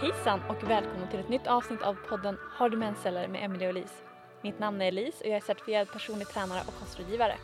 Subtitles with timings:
[0.00, 3.70] Hejsan och välkommen till ett nytt avsnitt av podden Har du mensceller med Emelie och
[3.76, 3.94] Elise.
[4.42, 7.36] Mitt namn är Elise och jag är certifierad personlig tränare och kostrådgivare.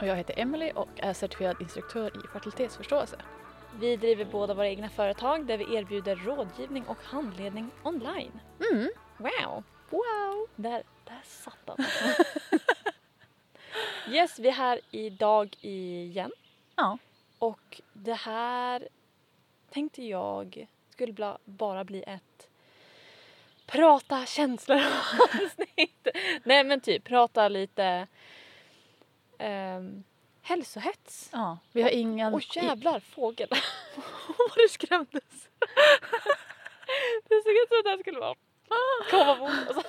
[0.00, 3.16] Och jag heter Emily och är certifierad instruktör i fertilitetsförståelse.
[3.80, 8.40] Vi driver båda våra egna företag där vi erbjuder rådgivning och handledning online.
[8.72, 8.90] Mm.
[9.16, 9.64] Wow!
[9.90, 10.46] Wow!
[10.56, 11.76] Där, där satt den.
[14.14, 16.32] yes, vi är här idag igen.
[16.76, 16.98] Ja.
[17.38, 18.88] Och det här
[19.70, 20.66] tänkte jag
[21.00, 22.48] skulle bara bli ett
[23.66, 24.76] prata känslor
[25.22, 26.08] avsnitt.
[26.44, 28.06] Nej men typ prata lite
[29.38, 30.04] um,
[30.42, 31.30] hälsohets.
[31.32, 31.58] ja.
[31.72, 32.34] Vi har ingen...
[32.34, 33.48] Åh jävlar, fågel.
[34.38, 35.22] Vad det skrämdes.
[37.28, 38.34] det såg ut som att det här skulle vara
[39.10, 39.84] komma mot oss.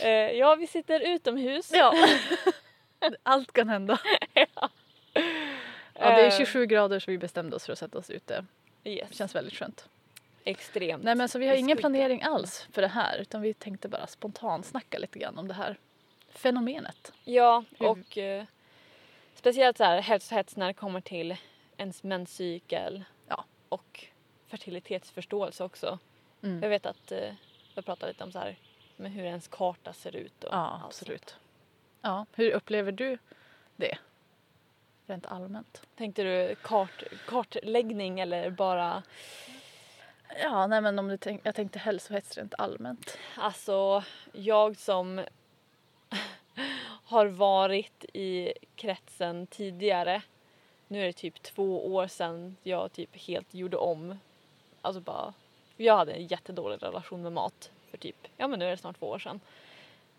[0.00, 1.70] Eh, ja, vi sitter utomhus.
[1.72, 1.94] Ja.
[3.22, 3.98] Allt kan hända.
[4.34, 4.70] ja.
[5.98, 8.44] Ja, det är Eh, 27 grader så vi bestämde oss för att sätta oss ute.
[8.82, 9.14] Det Yes.
[9.16, 9.88] känns väldigt skönt.
[10.44, 11.04] Extremt.
[11.04, 14.06] Nej men så vi har ingen planering alls för det här utan vi tänkte bara
[14.06, 15.76] spontant snacka lite grann om det här
[16.30, 17.12] fenomenet.
[17.24, 18.44] Ja, och eh,
[19.34, 21.36] speciellt så här hälsohets när det kommer till
[21.76, 23.44] ens menscykel Ja.
[23.68, 24.04] och
[24.46, 25.98] fertilitetsförståelse också.
[26.42, 26.62] Mm.
[26.62, 27.34] Jag vet att eh,
[27.74, 28.56] jag pratade lite om så här
[28.96, 31.36] med hur ens karta ser ut och Ja, allt absolut.
[32.02, 33.18] Ja, hur upplever du
[33.76, 33.98] det?
[35.08, 35.82] Rent allmänt.
[35.96, 39.02] Tänkte du kart, kartläggning eller bara
[40.42, 43.18] Ja, nej men om du tänk, jag tänkte hälsohets rent allmänt.
[43.36, 45.24] Alltså, jag som
[47.04, 50.22] har varit i kretsen tidigare.
[50.88, 54.18] Nu är det typ två år sedan jag typ helt gjorde om.
[54.82, 55.34] Alltså bara,
[55.76, 58.98] jag hade en jättedålig relation med mat för typ, ja men nu är det snart
[58.98, 59.40] två år sedan.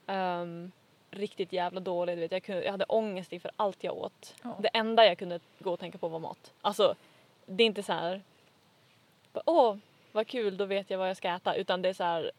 [0.08, 0.72] Ehm,
[1.12, 4.36] riktigt jävla dålig, du vet, jag, kunde, jag hade ångest inför allt jag åt.
[4.44, 4.56] Ja.
[4.60, 6.54] Det enda jag kunde gå och tänka på var mat.
[6.62, 6.96] Alltså,
[7.46, 8.22] det är inte så här,
[9.46, 9.78] åh
[10.12, 11.56] vad kul, då vet jag vad jag ska äta.
[11.56, 12.32] Utan det är så här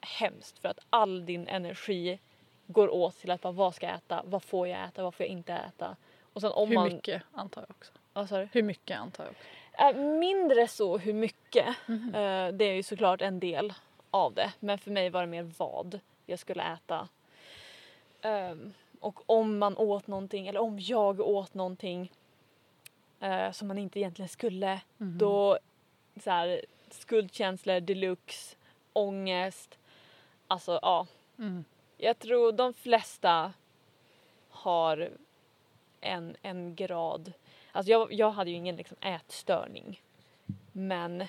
[0.00, 2.18] hemskt för att all din energi
[2.66, 5.26] går åt till att bara vad ska jag äta, vad får jag äta, vad får
[5.26, 5.96] jag inte äta.
[6.32, 6.88] Och sen om Hur man...
[6.88, 7.92] mycket antar jag också.
[8.28, 8.48] Sa du?
[8.52, 9.98] Hur mycket antar jag också.
[9.98, 11.76] Äh, mindre så hur mycket.
[11.86, 12.14] Mhm.
[12.14, 13.72] Eh, det är ju såklart en del
[14.10, 14.52] av det.
[14.60, 17.08] Men för mig var det mer vad jag skulle äta.
[18.22, 22.12] Ehm, och om man åt någonting, eller om jag åt någonting
[23.20, 25.18] eh, som man inte egentligen skulle, Mhm.
[25.18, 25.58] då
[26.20, 28.56] så här, skuldkänslor deluxe,
[28.92, 29.78] ångest.
[30.46, 31.06] Alltså ja,
[31.38, 31.64] Mm.
[31.96, 33.52] jag tror de flesta
[34.48, 35.10] har
[36.00, 37.32] en, en grad.
[37.72, 40.02] Alltså jag, jag hade ju ingen liksom ätstörning.
[40.72, 41.24] Men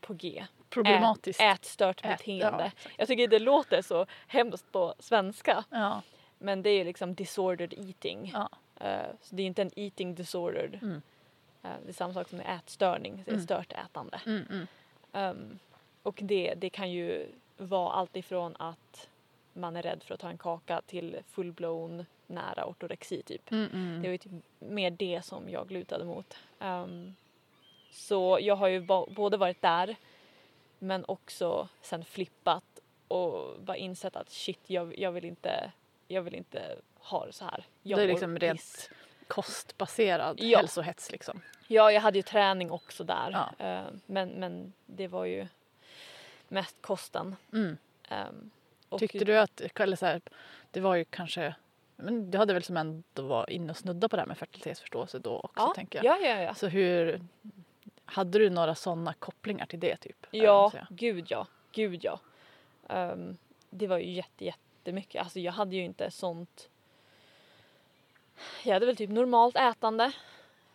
[0.00, 0.46] på G.
[0.72, 1.40] Problematiskt.
[1.40, 2.62] Ät, ätstört Ät- beteende.
[2.62, 2.94] ja, exakt.
[2.98, 5.64] jag tycker det låter så hemskt på svenska.
[5.70, 6.02] Ja.
[6.38, 8.30] Men det är liksom disordered eating.
[8.34, 8.48] ja.
[8.86, 10.78] Eh, så det är inte en eating disordered.
[10.82, 11.02] Mm.
[11.62, 13.16] Eh, det är samma sak som ätstörning.
[13.24, 13.44] Det är Mm.
[13.44, 14.20] stört ätande.
[14.26, 14.66] Mm.
[15.12, 15.58] Um,
[16.02, 19.08] och det, det kan ju vara allt ifrån att
[19.52, 23.50] man är rädd för att ta en kaka till full-blown nära ortorexi typ.
[23.50, 24.02] Mm, mm.
[24.02, 26.36] Det var ju typ mer det som jag lutade mot.
[26.58, 27.16] Um,
[27.90, 29.96] så jag har ju både varit där
[30.82, 32.64] men också sen flippat
[33.08, 35.72] och bara insett att shit jag, jag vill inte
[36.08, 37.64] jag vill inte ha det så här.
[37.82, 38.90] Jag Det är liksom rent piss.
[39.28, 40.58] Kostbaserad Ja.
[40.58, 41.40] hälsohets liksom.
[41.68, 43.30] Ja, jag hade ju träning också där.
[43.58, 43.66] Ja.
[43.66, 45.46] Eh, men, men det var ju
[46.48, 47.36] mest kosten.
[47.52, 47.78] Mm.
[48.88, 50.20] Och- Tyckte du att, eller så här,
[50.70, 51.54] det var ju kanske,
[51.96, 55.18] men du hade väl som ändå var inne och snudda på det här med fertilitetsförståelse
[55.18, 56.20] då också ja, tänker jag.
[56.22, 56.48] Ja, ja, ja.
[56.48, 57.20] Alltså hur,
[58.12, 60.26] hade du några sådana kopplingar till det typ?
[60.30, 61.46] Ja, gud ja.
[61.72, 62.20] Gud ja.
[62.88, 63.36] Ehm,
[63.70, 65.22] det var ju jätte, jättemycket.
[65.22, 66.68] Alltså jag hade ju inte sånt.
[68.64, 70.12] Jag hade väl typ normalt ätande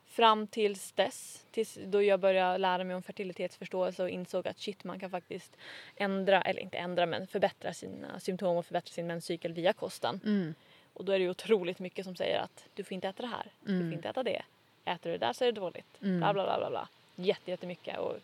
[0.08, 1.46] fram tills dess.
[1.52, 5.58] Tills då jag började lära mig om fertilitetsförståelse och insåg att shit man kan faktiskt
[5.96, 10.20] ändra, eller inte ändra men förbättra sina symptom och förbättra sin menscykel via kosten.
[10.26, 10.54] Mm.
[10.94, 13.28] Och då är det ju otroligt mycket som säger att du får inte äta det
[13.30, 13.88] här, du Mm.
[13.90, 14.42] får inte äta det.
[14.86, 16.02] Äter du det där så är det dåligt.
[16.02, 16.20] Mm.
[16.20, 16.88] Bla bla bla bla bla.
[17.20, 18.16] Jätte, jättemycket och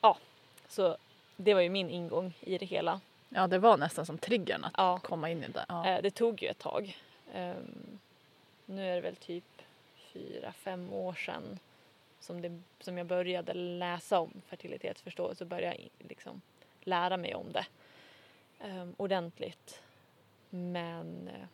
[0.00, 0.18] ja,
[0.68, 0.96] så
[1.36, 3.00] det var ju min ingång i det hela.
[3.28, 4.98] Ja, det var nästan som triggern att Ja.
[4.98, 5.64] komma in i det.
[5.68, 5.86] Ja.
[5.86, 6.96] Eh, det tog ju ett tag.
[7.34, 7.98] Ehm,
[8.66, 9.44] nu är det väl typ
[10.12, 11.58] fyra, fem år sedan
[12.20, 16.40] som, det, som jag började läsa om fertilitetsförståelse och började liksom
[16.80, 17.66] lära mig om det
[18.64, 19.82] um, ordentligt.
[20.50, 21.46] Men eh,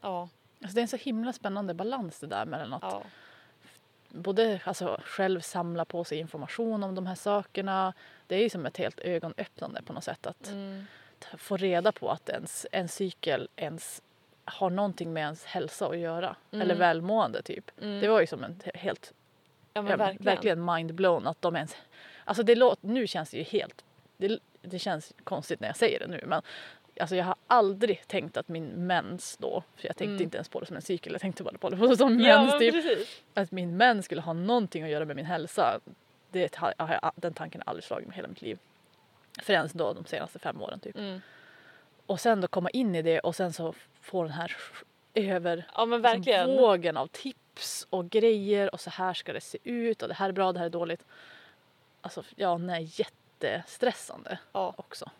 [0.00, 0.28] ja,
[0.62, 3.02] Alltså, det är en så himla spännande balans det där mellan att ja,
[4.08, 7.92] både alltså, själv samla på sig information om de här sakerna.
[8.26, 10.84] Det är ju som ett helt ögonöppnande på något sätt att mm,
[11.38, 14.02] få reda på att ens, en cykel ens
[14.44, 16.36] har någonting med ens hälsa att göra.
[16.50, 16.62] Mm.
[16.62, 17.70] Eller välmående typ.
[17.80, 18.00] mm.
[18.00, 19.12] Det var ju som en he- helt
[19.72, 20.24] ja, ja, verkligen.
[20.24, 21.76] verkligen mind-blown att de ens
[22.24, 23.84] Alltså det låter, nu känns det ju helt,
[24.16, 26.42] det, det känns konstigt när jag säger det nu men
[27.00, 30.22] Alltså jag har aldrig tänkt att min mens då, för jag tänkte Mm.
[30.22, 32.42] inte ens på det som en cykel, jag tänkte bara på det som mens Ja,
[32.44, 32.74] men typ.
[32.74, 33.22] precis.
[33.34, 35.80] Att min mens skulle ha någonting att göra med min hälsa,
[36.30, 38.58] det har har jag, den tanken har aldrig slagit mig hela mitt liv.
[39.42, 40.96] Förrän då de senaste fem åren typ.
[40.96, 41.20] Mm.
[42.06, 44.56] Och sen då komma in i det och sen så få den här
[45.14, 50.02] över Ja liksom vågen av tips och grejer och så här ska det se ut
[50.02, 51.04] och det här är bra, det här är dåligt.
[52.00, 54.74] Alltså ja, nej, jättestressande Ja.
[54.76, 55.10] också.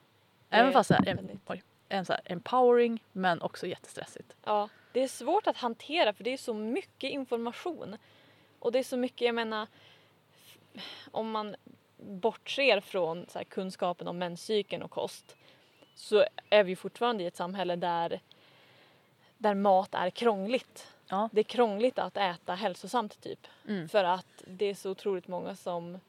[0.51, 1.41] Även fast det är en, väldigt.
[1.47, 4.35] oj, en så empowering men också jättestressigt.
[4.45, 7.97] Ja, det är svårt att hantera för det är så mycket information.
[8.59, 9.67] Och det är så mycket, jag menar,
[11.11, 11.57] om man
[11.97, 15.37] bortser från så kunskapen om menscykeln och kost
[15.95, 18.21] så är vi fortfarande i ett samhälle där,
[19.39, 20.93] där mat är krångligt.
[21.07, 21.29] Ja.
[21.33, 23.47] Det är krångligt att äta hälsosamt typ.
[23.69, 23.89] Mm.
[23.89, 26.01] För att det är så otroligt många som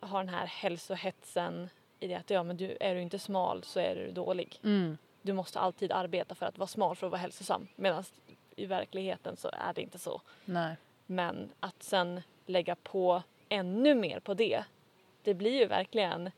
[0.00, 1.70] har den här hälsohetsen
[2.00, 4.98] i det att ja men du, är du inte smal så är du dålig Mm.
[5.22, 7.68] du måste alltid arbeta för att vara smal för att vara hälsosam.
[7.76, 8.04] Medan
[8.56, 10.20] i verkligheten så är det inte så.
[10.44, 10.76] Nej.
[11.06, 14.64] Men att sen lägga på ännu mer på det,
[15.22, 16.30] det blir ju verkligen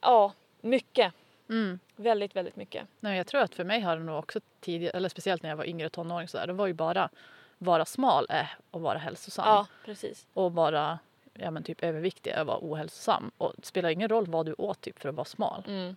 [0.00, 1.14] ja, mycket.
[1.48, 1.78] Mm.
[1.96, 2.86] Väldigt, väldigt mycket.
[3.00, 5.56] Nej, jag tror att för mig har det nog också tidigare, eller speciellt när jag
[5.56, 7.08] var yngre tonåring så där, det var ju bara
[7.58, 9.44] vara smal är att vara hälsosam.
[9.48, 10.26] Ja, precis.
[10.34, 10.98] Och vara
[11.34, 13.30] ja, men typ överviktig att vara ohälsosam.
[13.38, 15.64] Och det spelar ingen roll vad du åt typ för att vara smal.
[15.66, 15.96] Mm.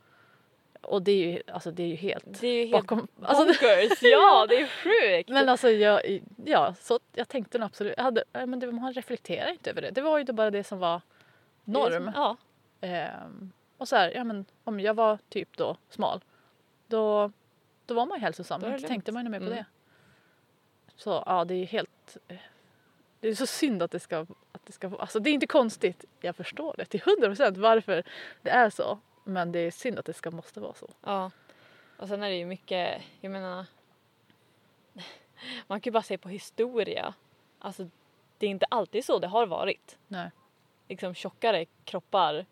[0.82, 3.08] Och det är ju, alltså, det är ju helt Det är ju helt bakom...
[3.22, 4.00] Alltså, bonkers.
[4.02, 5.30] ja, det är sjukt.
[5.30, 9.50] men alltså jag, ja, så jag tänkte nog absolut, jag hade, men det, man reflekterar
[9.52, 9.92] inte över det.
[9.92, 11.02] Det var ju bara det som var
[11.66, 11.92] Det norm.
[12.04, 12.38] som- Ja,
[12.82, 16.22] Ehm, och så här, ja men om jag var typ då smal,
[16.88, 17.32] då,
[17.86, 18.62] då var man ju hälsosam.
[18.62, 19.58] Då tänkte man ju mer på Mm.
[19.58, 19.66] det.
[20.96, 22.18] Så ja, det är helt...
[23.28, 24.20] Det är så synd att det ska...
[24.52, 28.04] Att det, ska alltså det är inte konstigt, jag förstår det till hundra procent varför
[28.42, 29.00] det är så.
[29.24, 30.90] Men det är synd att det ska måste vara så.
[31.02, 31.32] ja.
[31.98, 33.66] Och sen är det ju mycket, jag menar,
[35.68, 37.14] man kan ju bara se på historia.
[37.60, 37.90] Alltså,
[38.38, 39.98] det är inte alltid så det har varit.
[40.08, 40.32] Nej.
[40.88, 42.46] liksom tjockare kroppar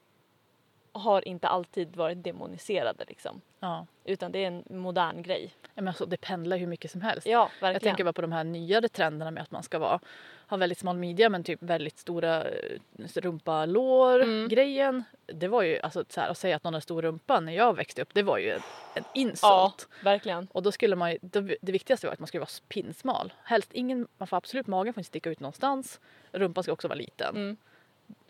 [0.99, 3.41] har inte alltid varit demoniserade liksom.
[3.59, 3.85] Ja.
[4.03, 5.53] Utan det är en modern grej.
[5.61, 7.27] Ja, Men alltså, det pendlar hur mycket som helst.
[7.27, 7.73] Ja, verkligen.
[7.73, 9.99] Jag tänker bara på de här nyare trenderna med att man ska vara,
[10.47, 12.77] ha väldigt smal midja men typ väldigt stora eh,
[13.15, 14.47] rumpa, lår Mm.
[14.49, 15.03] grejen.
[15.25, 17.73] Det var ju alltså så här, att säga att någon har stor rumpa när jag
[17.75, 18.61] växte upp det var ju en,
[18.93, 19.41] en insult.
[19.41, 20.47] Ja, verkligen.
[20.51, 23.33] Och då skulle man det, det viktigaste var att man skulle vara pinsmal.
[23.43, 25.99] Helst ingen, man får absolut magen får inte sticka ut någonstans.
[26.31, 27.35] Rumpan ska också vara liten.
[27.35, 27.57] Mm.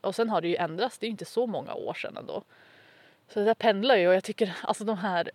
[0.05, 2.43] Och sen har det ju ändrats, det är ju inte så många år sedan ändå.
[3.27, 5.31] Så det där pendlar ju och jag tycker alltså de här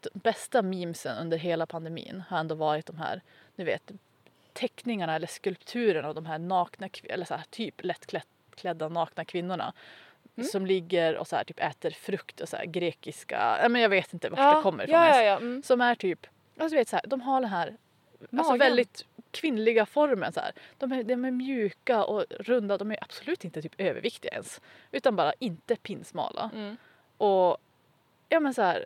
[0.00, 3.20] de bästa memesen under hela pandemin har ändå varit de här,
[3.56, 3.90] ni vet,
[4.52, 9.72] teckningarna eller skulpturerna av de här nakna, eller så här, typ lättklädda nakna kvinnorna.
[10.36, 10.48] Mm.
[10.48, 14.12] Som ligger och så här, typ äter frukt och så här, grekiska, men jag vet
[14.12, 15.36] inte vart ja, det kommer ifrån ja, ja, ja.
[15.36, 15.62] Mm.
[15.62, 16.26] Som är typ,
[16.58, 17.76] alltså du vet så här, de har den här
[18.20, 18.58] alltså Magen.
[18.58, 20.52] väldigt kvinnliga formen så här.
[20.78, 24.60] De är, de är mjuka och runda, de är absolut inte typ överviktiga ens.
[24.92, 26.50] Utan bara inte pinsmala.
[26.54, 26.76] Mm.
[27.16, 27.56] Och
[28.28, 28.84] ja men så här.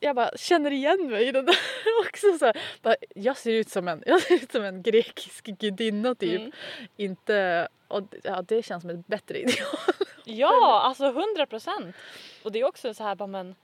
[0.00, 1.56] Jag bara känner igen mig i det där
[2.06, 2.38] också.
[2.38, 2.60] Så här.
[2.82, 6.40] Bara, jag, ser ut som en, jag ser ut som en grekisk gudinna typ.
[6.40, 6.52] Mm.
[6.96, 9.78] Inte, och ja, det känns som ett bättre ideal.
[10.24, 11.96] Ja, alltså hundra procent.
[12.42, 13.54] Och det är också så här bara men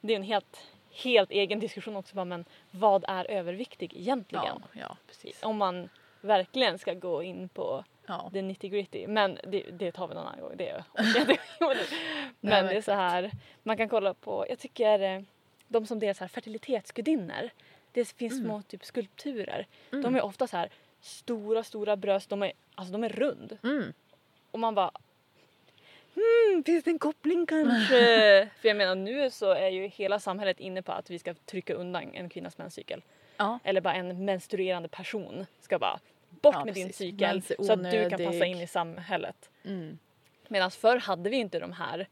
[0.00, 0.60] det är en helt,
[0.92, 4.44] helt egen diskussion också bara men vad är överviktig egentligen?
[4.44, 5.42] Ja, ja precis.
[5.42, 5.88] Om man
[6.20, 8.30] verkligen ska gå in på Ja.
[8.32, 9.06] det nitty gritty.
[9.06, 10.56] Men det, det tar vi någon annan gång.
[10.56, 10.84] Det
[12.40, 13.30] men det är så här,
[13.62, 15.22] man kan kolla på, jag tycker eh,
[15.68, 17.50] de som delar så här fertilitetsgudinnor.
[17.92, 18.44] Det finns Mm.
[18.44, 19.66] små typ skulpturer.
[19.92, 20.02] Mm.
[20.02, 20.70] De är ofta så här
[21.00, 22.28] stora, stora bröst.
[22.28, 23.58] De är, alltså de är rund.
[23.62, 23.92] Mm.
[24.50, 24.90] Och man bara
[26.14, 28.48] Hmm, finns det en koppling kanske?
[28.60, 31.74] För jag menar nu så är ju hela samhället inne på att vi ska trycka
[31.74, 33.02] undan en kvinnas menscykel.
[33.36, 33.58] Ja.
[33.64, 36.96] Eller bara en menstruerande person ska bara bort Ja, med din precis.
[36.96, 39.50] cykel Mens är så att du kan passa in i samhället.
[39.64, 39.98] Mm.
[40.48, 42.08] Medan förr hade vi inte de här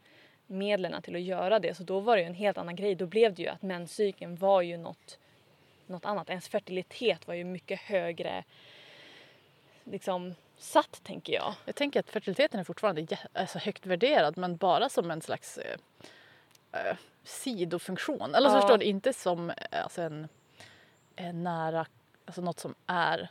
[0.47, 2.95] medlen till att göra det så då var det ju en helt annan grej.
[2.95, 5.19] Då blev det ju att menscykeln var ju något,
[5.87, 6.29] något annat.
[6.29, 8.43] Ens fertilitet var ju mycket högre
[9.83, 11.53] liksom satt tänker jag.
[11.65, 15.77] Jag tänker att fertiliteten är fortfarande alltså högt värderad men bara som en slags eh,
[16.71, 18.35] eh, sidofunktion.
[18.35, 18.61] Eller så Ja.
[18.61, 20.27] förstår du, inte som eh, alltså en,
[21.15, 21.85] en nära,
[22.25, 23.29] alltså något som är.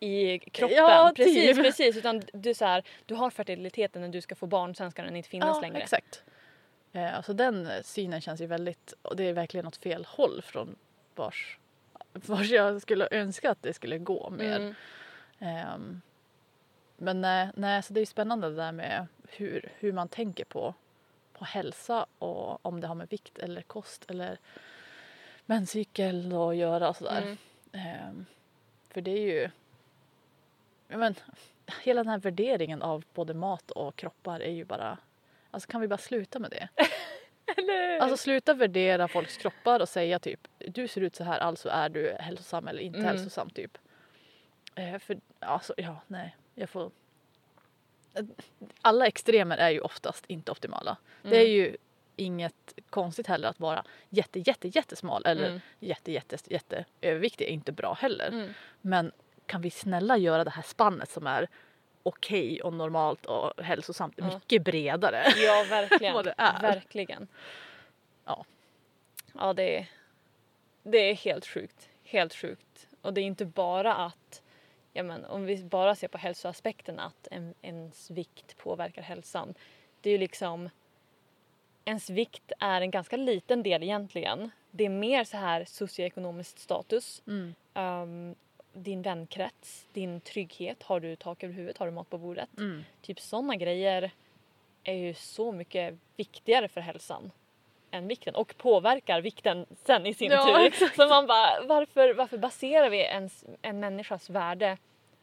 [0.00, 0.76] i kroppen.
[0.76, 1.64] Ja, precis, typ.
[1.64, 1.96] precis.
[1.96, 5.16] Utan du, så här, du har fertiliteten när du ska få barn, sen ska den
[5.16, 5.78] inte finnas längre.
[5.82, 6.22] exakt.
[6.92, 10.42] Eh, alltså den eh, synen känns ju väldigt, och det är verkligen åt fel håll
[10.42, 10.76] från
[11.14, 11.58] vars,
[12.12, 14.56] vars jag skulle önska att det skulle gå mer.
[14.56, 14.74] Mm.
[15.38, 16.00] Ehm,
[17.02, 20.74] Men nej, nej, så det är spännande det där med hur, hur man tänker på,
[21.32, 24.38] på hälsa och om det har med vikt eller kost eller
[25.46, 27.22] menscykel att göra och sådär.
[27.22, 27.36] Mm.
[27.72, 28.26] Ehm,
[28.88, 29.50] för det är ju...
[30.88, 31.14] Men,
[31.82, 34.98] hela den här värderingen av både mat och kroppar är ju bara...
[35.50, 36.68] Alltså kan vi bara sluta med det?
[38.00, 41.88] Alltså sluta värdera folks kroppar och säga typ du ser ut så här alltså är
[41.88, 43.08] du hälsosam eller inte Mm.
[43.08, 43.78] hälsosam typ.
[44.74, 46.90] Eh, för alltså ja, nej, jag får...
[48.80, 50.96] Alla extremer är ju oftast inte optimala.
[51.22, 51.52] Det är Mm.
[51.52, 51.76] ju
[52.16, 55.60] inget konstigt heller att vara jätte, jätte, jättesmal eller Mm.
[55.78, 58.28] jätte, jätte, jätte överviktig är inte bra heller.
[58.28, 58.52] Mm.
[58.80, 59.12] Men
[59.46, 61.48] kan vi snälla göra det här spannet som är
[62.02, 64.24] okej och normalt och hälsosamt Ja.
[64.26, 65.24] mycket bredare?
[65.36, 66.14] Ja, verkligen.
[66.14, 66.60] vad det är.
[66.62, 67.28] Verkligen.
[68.24, 68.44] Ja.
[69.34, 69.86] Ja, det är,
[70.82, 71.88] det är helt sjukt.
[72.04, 72.86] Helt sjukt.
[73.02, 74.42] Och det är inte bara att,
[75.00, 79.54] ja men om vi bara ser på hälsoaspekten att en, ens vikt påverkar hälsan.
[80.00, 80.70] Det är ju liksom,
[81.84, 84.50] ens vikt är en ganska liten del egentligen.
[84.70, 87.54] Det är mer så här socioekonomisk status, Mm.
[87.74, 88.34] ehm,
[88.72, 90.82] din vänkrets, din trygghet.
[90.82, 91.78] Har du tak över huvudet?
[91.78, 92.48] Har du mat på bordet?
[92.58, 92.84] Mm.
[93.02, 94.10] Typ sådana grejer
[94.84, 97.30] är ju så mycket viktigare för hälsan
[97.90, 100.66] än vikten och påverkar vikten sen i sin Ja, tur.
[100.66, 100.96] exakt.
[100.96, 104.78] Så man bara, varför, varför baserar vi ens, en människas värde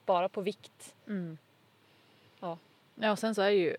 [0.08, 0.96] bara på vikt?
[1.08, 1.38] Mm.
[2.40, 2.58] Ja.
[2.96, 3.76] Ja, och sen så är ju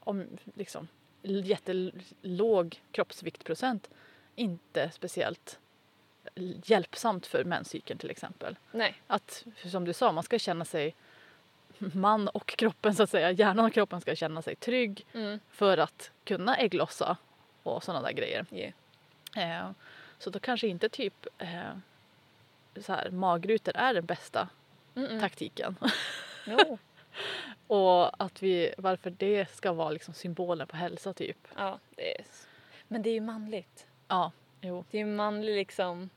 [0.00, 0.88] om liksom
[1.22, 3.90] jättelåg kroppsviktprocent
[4.34, 5.58] inte speciellt
[6.64, 8.56] hjälpsamt för menscykeln till exempel.
[8.72, 9.02] Nej.
[9.06, 10.94] Att, som du sa, man ska känna sig
[11.78, 15.40] man och kroppen så att säga, hjärnan och kroppen ska känna sig trygg Mm.
[15.50, 17.16] för att kunna ägglossa
[17.62, 18.46] och sådana där grejer.
[18.52, 18.72] Yeah.
[19.66, 19.70] Eh,
[20.18, 21.70] så då kanske inte typ eh,
[22.80, 24.48] så här, magrutor är den bästa
[24.94, 25.20] Mm-mm.
[25.20, 25.76] taktiken.
[26.46, 26.78] Jo.
[27.66, 31.48] Och att vi, varför det ska vara liksom symbolen på hälsa typ.
[31.56, 32.24] Ja, det är...
[32.88, 33.86] Men det är ju manligt.
[34.08, 34.84] Ja, jo.
[34.90, 36.10] Det är ju manlig liksom,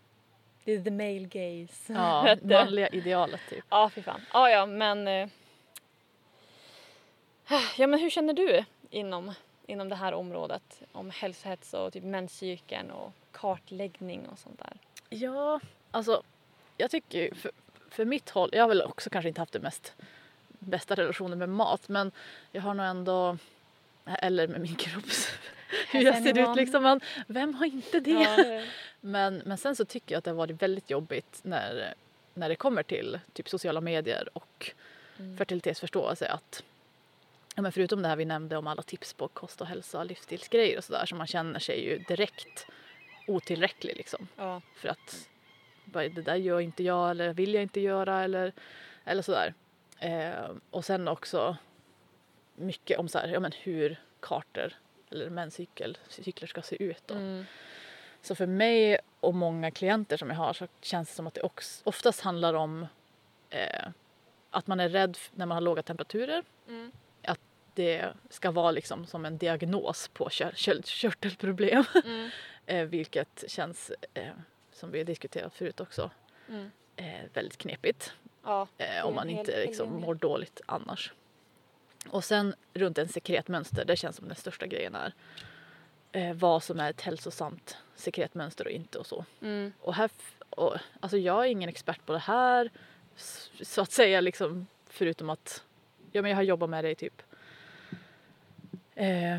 [0.63, 1.93] det är the male gaze.
[1.93, 3.65] Ja, manliga idealet typ.
[3.69, 4.21] Ja, fy fan.
[4.33, 5.07] Ja, ja, men...
[5.07, 5.29] eh,
[7.77, 9.33] Ja, men hur känner du inom,
[9.65, 10.81] inom det här området?
[10.91, 14.77] Om hälsohets och typ menscykeln och kartläggning och sånt där.
[15.09, 15.59] Ja,
[15.91, 16.23] alltså
[16.77, 17.51] jag tycker för,
[17.93, 19.93] för mitt håll, jag har väl också kanske inte haft det mest
[20.59, 22.11] bästa relationen med mat men
[22.51, 23.37] jag har nog ändå,
[24.05, 25.05] eller med min kropp,
[25.91, 26.83] hur jag ser ut liksom.
[26.83, 28.11] Men vem har inte det?
[28.11, 28.65] Ja, det...
[29.01, 31.93] Men, men sen så tycker jag att det har varit väldigt jobbigt när,
[32.33, 34.73] när det kommer till typ sociala medier och
[35.19, 35.37] Mm.
[35.37, 36.63] fertilitetsförståelse att
[37.55, 40.77] ja, men förutom det här vi nämnde om alla tips på kost och hälsa, livsstilsgrejer
[40.77, 42.65] och sådär så man känner sig ju direkt
[43.27, 44.27] otillräcklig liksom.
[44.35, 44.61] ja.
[44.75, 45.29] För att
[45.93, 48.53] det där gör inte jag eller vill jag inte göra eller,
[49.05, 49.53] eller sådär.
[49.99, 51.57] Eh, och sen också
[52.55, 54.73] mycket om så här, ja, men hur kartor
[55.11, 57.03] eller menscykel, cykler ska se ut.
[57.05, 57.13] Då.
[57.13, 57.45] Mm.
[58.21, 61.41] Så för mig och många klienter som jag har så känns det som att det
[61.41, 62.87] också, oftast handlar om
[63.49, 63.87] eh,
[64.49, 66.43] att man är rädd när man har låga temperaturer.
[66.67, 66.91] Mm.
[67.75, 71.83] Det ska vara liksom som en diagnos på kör, kör, körtelproblem.
[72.05, 72.29] Mm.
[72.65, 74.33] eh, vilket känns, eh,
[74.83, 76.11] som vi har diskuterat förut också,
[76.49, 76.71] Mm.
[76.95, 78.13] eh, väldigt knepigt.
[78.43, 78.67] Ja.
[78.77, 81.13] Eh, om man inte hel- liksom hel mår dåligt annars.
[82.09, 85.13] Och sen runt en sekretmönster, det känns som den största grejen är
[86.11, 89.25] eh, vad som är ett hälsosamt sekretmönster och inte och så.
[89.41, 89.73] Mm.
[89.79, 90.09] Och här,
[90.49, 92.69] och, alltså jag är ingen expert på det här
[93.61, 95.63] så att säga liksom förutom att
[96.11, 97.21] ja, men jag har jobbat med det i typ
[98.95, 99.35] eh,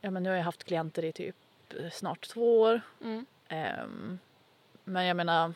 [0.00, 1.36] ja men nu har jag haft klienter i typ
[1.80, 3.26] eh, snart två år Mm.
[3.48, 4.18] Ehm,
[4.84, 5.54] men jag menar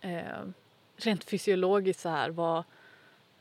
[0.00, 0.54] ehm,
[0.96, 2.64] rent fysiologiskt så här vad,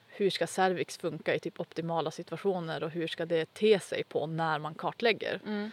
[0.08, 4.28] hur ska cervix funka i typ optimala situationer och hur ska det te sig på
[4.28, 5.42] när man kartlägger?
[5.46, 5.72] Mm.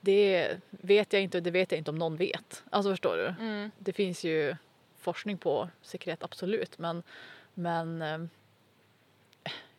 [0.00, 2.64] Det vet jag inte och det vet jag inte om någon vet.
[2.70, 3.44] Alltså förstår du?
[3.44, 3.70] Mm.
[3.78, 4.56] Det finns ju
[4.98, 7.02] forskning på sekret absolut men,
[7.54, 8.28] men ehm,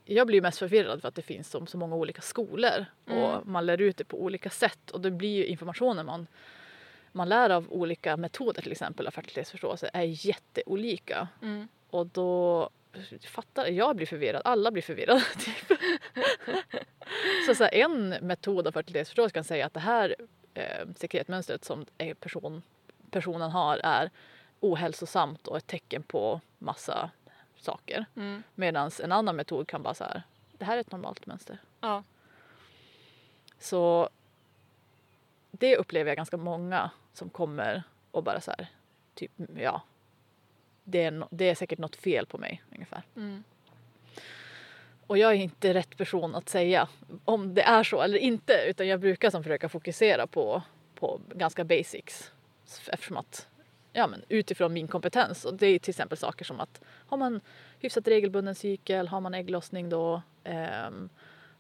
[0.06, 3.42] jag blir mest förvirrad för att det finns så, så många olika skolor och Mm.
[3.46, 6.28] man lär ut det på olika sätt och det blir ju informationen man,
[7.12, 11.68] man lär av olika metoder till exempel av fertilitetsförståelse är jätteolika Mm.
[11.90, 12.70] och då
[13.26, 15.22] fattar jag blir förvirrad, alla blir förvirrade.
[15.38, 15.68] Typ.
[17.48, 20.16] så, så här, en metod av fertilitetsförståelse kan säga att det här
[20.54, 21.86] eh, sekretmönstret som
[22.20, 22.62] person,
[23.12, 24.10] personen har är
[24.60, 27.10] ohälsosamt och ett tecken på massa
[27.58, 28.06] saker.
[28.16, 28.44] Mm.
[28.56, 31.58] Medan en annan metod kan bara så här, det här är ett normalt mönster.
[31.82, 32.04] Ja.
[33.60, 34.10] Så
[35.52, 38.68] det upplever jag ganska många som kommer och bara så här,
[39.16, 39.82] typ ja,
[40.84, 43.04] det är, no- det är säkert något fel på mig ungefär.
[43.16, 43.44] Mm.
[45.08, 46.88] Och jag är inte rätt person att säga
[47.26, 50.64] om det är så eller inte utan jag brukar som försöka fokusera på,
[50.96, 52.32] på ganska basics
[52.88, 53.48] eftersom att
[53.94, 57.42] ja, men utifrån min kompetens och det är till exempel saker som att har man
[57.80, 60.22] hyfsat regelbunden cykel, har man ägglossning då,
[60.88, 61.10] um,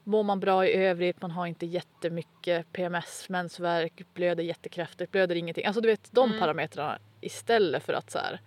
[0.04, 5.66] mår man bra i övrigt, man har inte jättemycket PMS, mensvärk, blöder jättekraftigt, blöder ingenting.
[5.66, 6.40] Alltså du vet de Mm.
[6.40, 8.42] parametrarna istället för att så här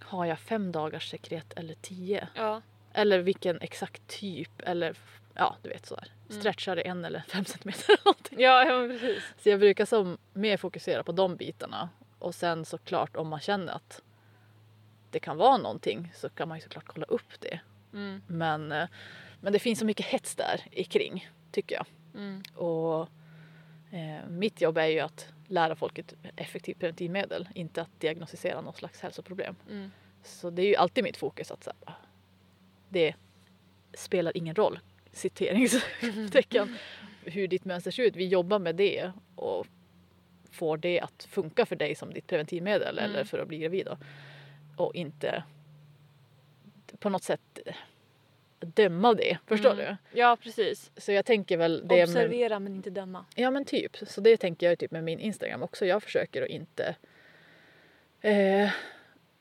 [0.00, 2.28] har jag fem dagars sekret eller tio?
[2.34, 2.62] Ja.
[2.92, 4.96] Eller vilken exakt typ eller
[5.34, 6.08] ja du vet sådär.
[6.30, 6.40] Mm.
[6.40, 8.40] Stretchar det en eller fem centimeter eller någonting.
[8.40, 9.22] Ja, ja precis.
[9.42, 11.88] Så jag brukar som mer fokusera på de bitarna
[12.18, 14.02] och sen såklart om man känner att
[15.10, 17.60] det kan vara någonting så kan man ju såklart kolla upp det.
[17.92, 18.22] Mm.
[18.26, 18.88] Men, eh,
[19.42, 21.86] men det finns så mycket hets där i kring tycker jag.
[22.14, 22.42] Mm.
[22.54, 23.08] Och
[23.90, 28.76] eh, mitt jobb är ju att lära folk ett effektivt preventivmedel, inte att diagnostisera något
[28.76, 29.56] slags hälsoproblem.
[29.70, 29.90] Mm.
[30.22, 31.94] Så det är ju alltid mitt fokus att så här,
[32.88, 33.14] det
[33.94, 34.78] spelar ingen roll,
[35.12, 36.76] citeringstecken,
[37.24, 38.16] hur ditt mönster ser ut.
[38.16, 39.66] Vi jobbar med det och
[40.50, 43.10] får det att funka för dig som ditt preventivmedel Mm.
[43.10, 43.86] eller för att bli gravid.
[43.86, 43.96] Då.
[44.76, 45.44] Och inte
[46.98, 47.58] på något sätt
[48.66, 49.84] döma det, förstår Mm.
[50.12, 50.18] du?
[50.18, 50.90] Ja, precis.
[50.96, 53.24] Så jag tänker väl det med, Observera men inte döma.
[53.34, 55.86] Ja men typ, så det tänker jag typ med min Instagram också.
[55.86, 56.94] Jag försöker att inte
[58.20, 58.70] eh,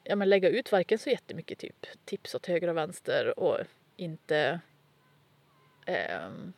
[0.03, 3.57] ja, men lägga ut varken så jättemycket typ tips åt höger och vänster och
[3.97, 4.59] inte
[5.85, 6.53] ehm,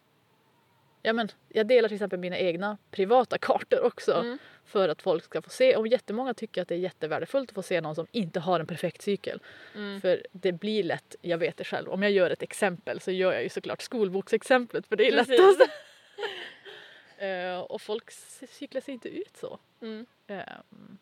[1.05, 4.38] Ja men jag delar till exempel mina egna privata kartor också Mm.
[4.65, 5.75] för att folk ska få se.
[5.75, 8.67] Och jättemånga tycker att det är jättevärdefullt att få se någon som inte har en
[8.67, 9.39] perfekt cykel.
[9.75, 10.01] Mm.
[10.01, 13.33] För det blir lätt, jag vet det själv, om jag gör ett exempel så gör
[13.33, 15.29] jag ju såklart skolboksexemplet för det är Precis.
[15.39, 15.62] lättast.
[17.17, 18.12] Eh, och folk
[18.50, 19.60] cyklar sig inte ut så.
[19.81, 20.05] Mm.
[20.27, 20.98] Ehm,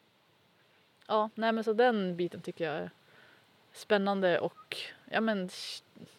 [1.08, 2.90] ja, nej men så den biten tycker jag är
[3.74, 4.78] spännande och
[5.12, 5.50] ja men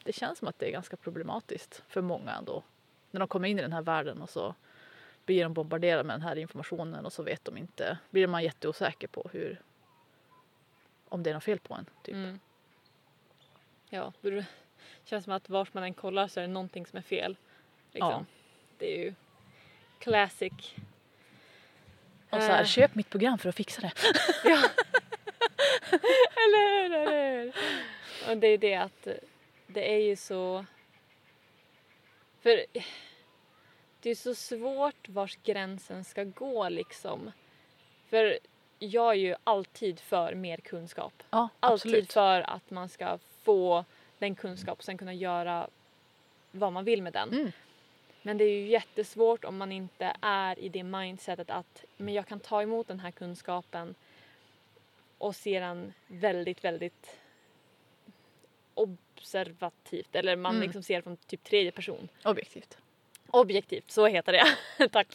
[0.04, 2.62] det känns som att det är ganska problematiskt för många ändå.
[3.12, 4.55] När de kommer in i den här världen och så
[5.25, 9.09] blir de bombarderade med den här informationen och så vet de inte, blir man jätteosäker
[9.09, 9.61] på hur
[11.09, 11.87] om det är något fel på en.
[12.03, 12.14] Typ.
[12.14, 12.40] Mm.
[13.90, 14.44] Ja, det
[15.05, 17.37] känns som att vart man än kollar så är det någonting som är fel.
[17.92, 18.11] Liksom.
[18.11, 18.25] Ja.
[18.79, 19.14] Det är ju
[19.98, 20.75] classic.
[22.31, 22.66] Och så här, Eh.
[22.66, 23.92] köp mitt program för att fixa det.
[24.44, 24.59] Ja.
[26.37, 27.55] eller hur, eller hur?
[28.31, 29.09] Och det är det att
[29.66, 30.64] det är ju så...
[32.42, 32.66] För
[34.00, 37.33] det är så svårt vars gränsen ska gå liksom.
[38.09, 38.38] För
[38.78, 41.22] jag är ju alltid för mer kunskap.
[41.31, 43.85] Ja, Alltid för att man ska få
[44.18, 45.68] den kunskap och sen kunna göra
[46.50, 47.33] vad man vill med den.
[47.33, 47.52] Mm.
[48.22, 52.26] Men det är ju jättesvårt om man inte är i det mindsetet att men jag
[52.26, 53.94] kan ta emot den här kunskapen
[55.18, 57.20] och se den väldigt, väldigt
[59.22, 60.14] observativt.
[60.14, 60.62] Eller man Mm.
[60.62, 62.08] liksom ser från typ tredje person.
[62.24, 62.78] Objektivt.
[63.30, 64.88] Objektivt, så heter det.
[64.92, 65.14] Tack.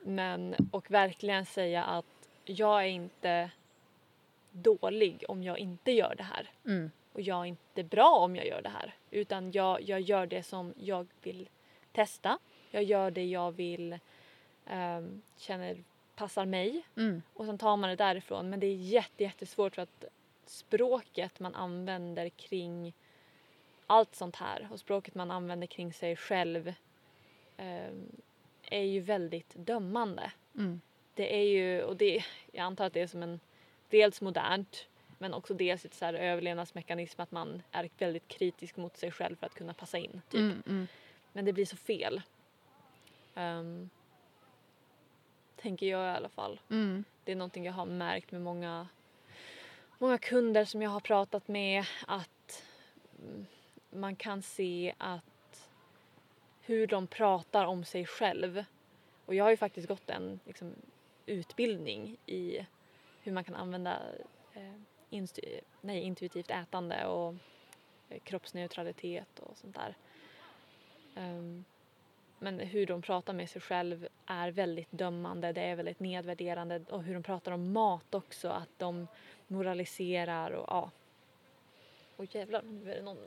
[0.00, 3.50] Men, och verkligen säga att jag är inte
[4.50, 6.50] dålig om jag inte gör det här.
[6.64, 6.90] Mm.
[7.12, 8.94] Och jag är inte bra om jag gör det här.
[9.10, 11.48] Utan jag, jag gör det som jag vill
[11.92, 12.38] testa.
[12.70, 13.98] Jag gör det jag vill
[14.70, 15.76] um, känner
[16.16, 16.82] passar mig.
[16.96, 17.22] Mm.
[17.34, 18.50] Och sen tar man det därifrån.
[18.50, 20.04] Men det är jätte, jättesvårt för att
[20.48, 22.94] språket man använder kring
[23.86, 26.74] allt sånt här och språket man använder kring sig själv
[27.56, 28.12] ehm,
[28.62, 30.32] är ju väldigt dömande.
[30.54, 30.80] Mm.
[31.14, 33.40] Det är ju, och det, jag antar att det är som en
[33.90, 38.96] dels modernt men också dels ett så här överlevnadsmekanism att man är väldigt kritisk mot
[38.96, 40.22] sig själv för att kunna passa in.
[40.30, 40.40] Typ.
[40.40, 40.62] Mm.
[40.66, 40.86] Mm.
[41.32, 42.22] Men det blir så fel.
[43.34, 43.90] Ehm,
[45.56, 46.60] tänker jag i alla fall.
[46.70, 47.04] Mm.
[47.24, 48.88] Det är någonting jag har märkt med många,
[49.98, 52.64] många kunder som jag har pratat med att
[53.22, 53.46] mm,
[53.90, 55.70] man kan se att
[56.60, 58.64] hur de pratar om sig själv.
[59.26, 60.74] Och jag har ju faktiskt gått en liksom,
[61.26, 62.66] utbildning i
[63.22, 64.02] hur man kan använda
[64.54, 64.74] eh,
[65.10, 67.34] instu- nej, intuitivt ätande och
[68.08, 69.94] eh, kroppsneutralitet och sånt där.
[71.16, 71.64] Um,
[72.38, 77.02] men hur de pratar med sig själv är väldigt dömande, det är väldigt nedvärderande och
[77.02, 79.06] hur de pratar om mat också, att de
[79.46, 80.90] moraliserar och ja.
[82.16, 83.18] Åh jävlar, nu är det någon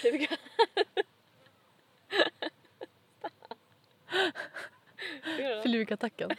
[0.00, 0.28] fluga.
[5.62, 6.30] Flugattacken.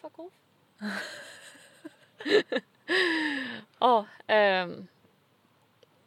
[0.00, 0.32] Fuck off.
[3.78, 4.86] ja, ehm,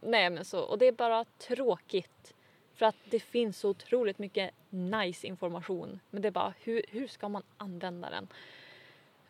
[0.02, 2.34] nej men så, och det är bara tråkigt.
[2.76, 6.00] För att det finns så otroligt mycket nice information.
[6.10, 8.28] Men det är bara, hur, hur ska man använda den?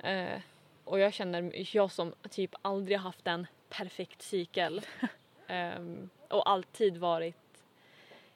[0.06, 0.40] Eh,
[0.84, 4.82] och jag känner, jag som typ aldrig haft en perfekt cykel.
[5.48, 7.36] Ehm, och alltid varit...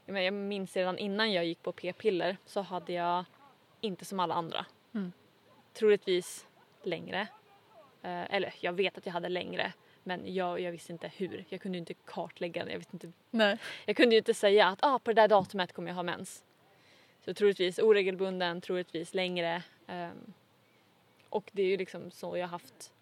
[0.06, 3.26] Jag, menar, jag minns redan innan jag gick på p-piller så hade jag
[3.82, 4.66] inte som alla andra.
[4.94, 5.12] Mm.
[5.74, 6.48] Troligtvis
[6.84, 7.28] längre.
[8.02, 11.46] Eh, eller jag vet att jag hade längre men jag, jag visste inte hur.
[11.50, 12.72] Jag kunde ju inte kartlägga det.
[12.72, 13.58] Jag, visste inte, Nej.
[13.86, 16.44] jag kunde ju inte säga att ah, på det där datumet kommer jag ha mens.
[17.26, 19.64] Så troligtvis oregelbunden, troligtvis längre.
[19.88, 20.34] Ehm,
[21.30, 22.94] och det är ju liksom så jag har haft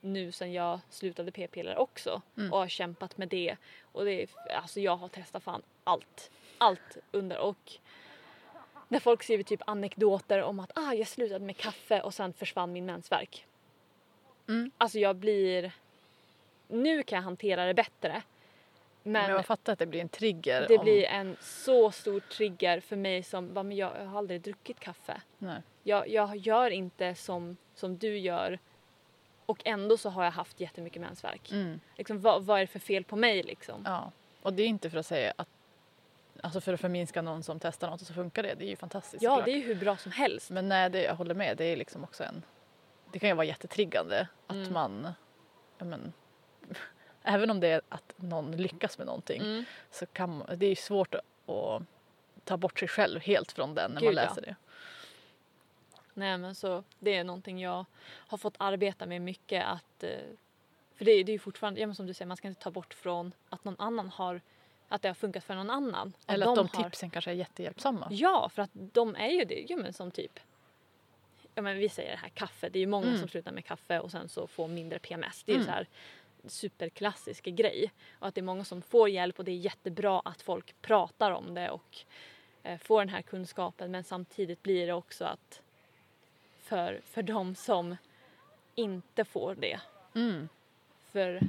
[0.00, 2.52] nu sen jag slutade p-piller också Mm.
[2.52, 3.56] och har kämpat med det.
[3.92, 6.30] Och det är, alltså jag har testat fan allt.
[6.58, 7.72] Allt under och
[8.88, 12.72] när folk skriver typ anekdoter om att ah, jag slutade med kaffe och sen försvann
[12.72, 13.46] min mensvärk.
[14.48, 14.70] Mm.
[14.78, 15.72] Alltså jag blir...
[16.68, 18.22] Nu kan jag hantera det bättre.
[19.02, 20.68] Men Men jag fattar att det blir en trigger.
[20.68, 20.84] det om...
[20.84, 24.80] blir en så stor trigger för mig som bara, men jag, jag har aldrig druckit
[24.80, 25.20] kaffe.
[25.38, 25.62] Nej.
[25.82, 28.58] Jag, jag gör inte som, som du gör
[29.46, 31.52] och ändå så har jag haft jättemycket mensvärk.
[31.52, 31.80] Mm.
[31.96, 33.82] Liksom, vad, vad är det för fel på mig liksom?
[33.84, 34.12] Ja.
[34.42, 35.48] Och det är inte för att säga att
[36.42, 38.54] Alltså för att förminska någon som testar något och så funkar det.
[38.54, 39.44] Det är ju fantastiskt Ja, såklart.
[39.44, 40.50] det är ju hur bra som helst.
[40.50, 41.56] Men nej, det, jag håller med.
[41.56, 42.42] Det är liksom också en...
[43.12, 44.72] Det kan ju vara jättetriggande att Mm.
[44.72, 45.08] man...
[45.78, 46.12] Ja, men,
[47.22, 49.64] även om det är att någon lyckas med någonting Mm.
[49.90, 51.82] så kan man, det är ju svårt att,
[52.44, 54.22] ta bort sig själv helt från den när man Gud, ja.
[54.24, 54.56] läser det.
[56.20, 60.10] Nej men så det är någonting jag har fått arbeta med mycket att eh,
[60.94, 62.60] för det, är- det är ju fortfarande, ja, men som du säger, man ska inte
[62.62, 64.40] ta bort från att någon annan har
[64.88, 66.12] att det har funkat för någon annan.
[66.26, 68.08] Eller att de har, tipsen kanske är jättehjälpsamma.
[68.10, 69.66] Ja, för att de är ju det.
[69.68, 70.40] Jo, men som typ
[71.54, 72.68] ja, men vi säger det här kaffe.
[72.68, 73.18] Det är ju många Mm.
[73.18, 75.42] som slutar med kaffe och sen så får mindre PMS.
[75.44, 75.66] Det är Mm.
[75.66, 75.86] så här
[76.46, 77.92] superklassisk grej.
[78.18, 81.30] Och att det är många som får hjälp och det är jättebra att folk pratar
[81.30, 81.96] om det och
[82.62, 83.90] eh, får den här kunskapen.
[83.90, 85.62] Men samtidigt blir det också att
[86.70, 87.96] för, för de som
[88.74, 89.80] inte får det.
[90.14, 90.48] Mm.
[91.12, 91.40] För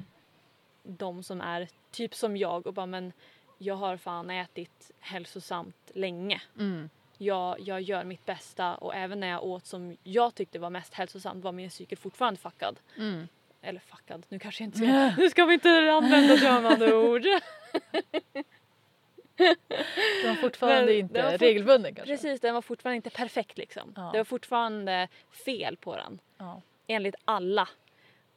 [0.83, 3.13] de som är typ som jag och bara men
[3.57, 6.89] jag har fan ätit hälsosamt länge Mm.
[7.17, 10.93] jag, jag gör mitt bästa och även när jag åt som jag tyckte var mest
[10.93, 12.79] hälsosamt var min cykel fortfarande fuckad.
[12.97, 13.27] Mm.
[13.61, 14.77] Eller fuckad, nu kanske jag inte
[15.15, 17.23] ska, nu ska vi inte använda dömande ord.
[19.37, 22.13] De var fortfarande Men inte det var fort- regelbunden kanske.
[22.13, 23.93] Precis, den var fortfarande inte perfekt liksom.
[23.95, 24.09] Ja.
[24.11, 25.07] Det var fortfarande
[25.45, 26.19] fel på den.
[26.37, 26.61] Ja.
[26.87, 27.69] Enligt alla.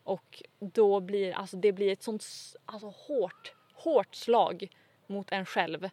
[0.03, 2.25] Och då blir alltså det blir ett sånt
[2.65, 4.69] alltså, hårt, hårt slag
[5.07, 5.91] mot en själv.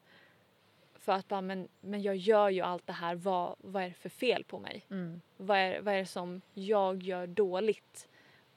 [0.99, 3.93] För att bara, men, men jag gör ju allt det här, vad, vad är det
[3.93, 4.85] för fel på mig?
[4.91, 5.21] Mm.
[5.37, 8.07] Vad är, vad är det som jag gör dåligt?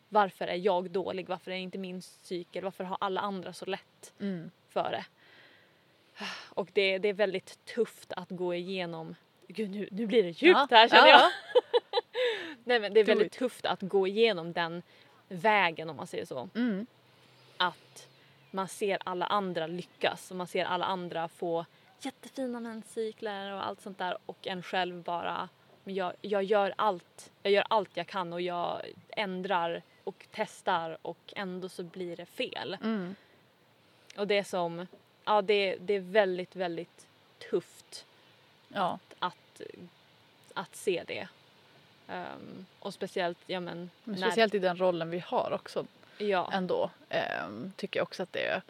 [0.09, 1.29] Varför är jag dålig?
[1.29, 2.65] Varför är inte min cykel?
[2.65, 4.51] Varför har alla andra så lätt Mm.
[4.69, 5.05] för det?
[6.49, 9.15] Och det, det är väldigt tufft att gå igenom.
[9.49, 11.63] Gud, nu, nu blir det djupt Ja, här känner ja, jag.
[12.65, 14.83] Nej, men det är väldigt tufft att gå igenom den
[15.29, 16.49] vägen om man säger så.
[16.55, 16.87] Mm.
[17.57, 18.09] Att
[18.51, 21.65] man ser alla andra lyckas och man ser alla andra få
[22.01, 25.49] jättefina menscykler och allt sånt där och en själv bara
[25.85, 27.33] men jag, jag gör allt.
[27.43, 32.27] Jag gör allt jag kan och jag ändrar och testar och ändå så blir det
[32.27, 32.77] fel.
[32.83, 33.15] Mm.
[34.17, 34.87] Och det är som,
[35.25, 37.07] ja det, det är väldigt, väldigt
[37.51, 38.07] tufft
[38.69, 38.99] Ja.
[39.19, 39.61] att,
[40.55, 41.29] att se det.
[42.09, 45.87] Ehm, och speciellt, ja men, Men när- speciellt i den rollen vi har också
[46.19, 46.91] ja, ändå.
[47.09, 48.63] ehm, tycker jag också att det är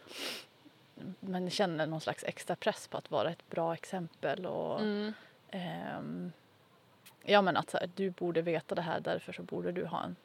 [1.21, 5.13] man känner någon slags extra press på att vara ett bra exempel och mm,
[5.51, 6.33] ehm,
[7.23, 10.05] ja men att så här, du borde veta det här därför så borde du ha
[10.05, 10.17] en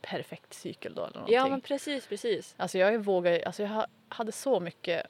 [0.00, 1.34] perfekt cykel då eller någonting.
[1.36, 2.54] ja men precis, precis.
[2.56, 5.06] Alltså jag vågar, alltså jag ha- hade så mycket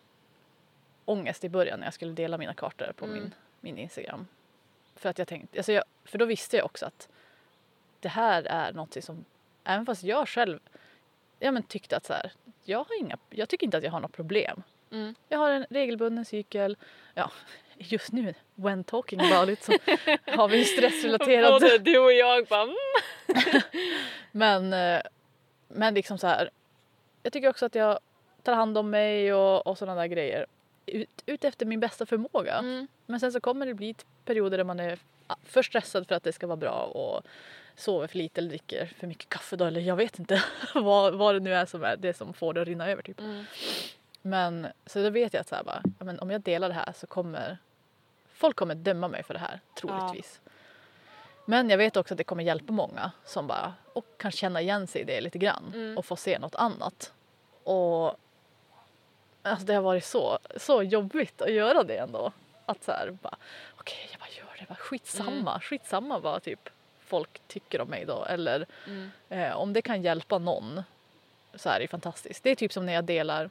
[1.10, 3.18] ångest i början när jag skulle dela mina kartor på Mm.
[3.18, 4.26] min, min Instagram.
[4.96, 7.08] För att jag tänkte, alltså jag, för då visste jag också att
[8.00, 9.24] det här är något som,
[9.64, 10.58] även fast jag själv
[11.38, 12.32] ja, men tyckte att så här,
[12.64, 14.62] jag, har inga, jag tycker inte att jag har något problem.
[14.92, 15.14] Mm.
[15.28, 16.76] Jag har en regelbunden cykel.
[17.14, 17.30] Ja,
[17.76, 19.72] just nu, when talking about it, så
[20.36, 22.76] har vi stressrelaterad Både du och jag bara mm.
[24.32, 25.02] Men, eh,
[25.68, 26.50] men liksom så här.
[27.22, 27.98] Jag tycker också att jag
[28.42, 30.46] tar hand om mig och, och sådana där grejer.
[30.90, 32.54] Ut, ut efter min bästa förmåga.
[32.54, 32.86] Mm.
[33.06, 34.98] Men sen så kommer det bli perioder där man är
[35.44, 37.26] för stressad för att det ska vara bra och
[37.76, 40.42] sover för lite eller dricker för mycket kaffe då eller jag vet inte
[40.74, 43.20] vad, vad det nu är som är det som får det att rinna över typ.
[43.20, 43.44] Mm.
[44.22, 46.74] Men så då vet jag att så här bara, ja, men om jag delar det
[46.74, 47.58] här så kommer
[48.32, 50.40] folk kommer döma mig för det här troligtvis.
[51.44, 54.86] Men jag vet också att det kommer hjälpa många som bara och kan känna igen
[54.86, 55.98] sig i det lite grann Mm.
[55.98, 57.12] och få se något annat.
[57.64, 58.16] Och
[59.42, 62.32] alltså det har varit så, så jobbigt att göra det ändå.
[62.66, 63.36] Att så här bara
[63.76, 65.60] okej jag bara gör det, bara skitsamma, Mm.
[65.60, 66.68] skitsamma vad typ
[67.00, 69.10] folk tycker om mig då eller Mm.
[69.28, 70.82] Eh, om det kan hjälpa någon
[71.54, 72.42] så är det fantastiskt.
[72.42, 73.50] Det är typ som när jag delar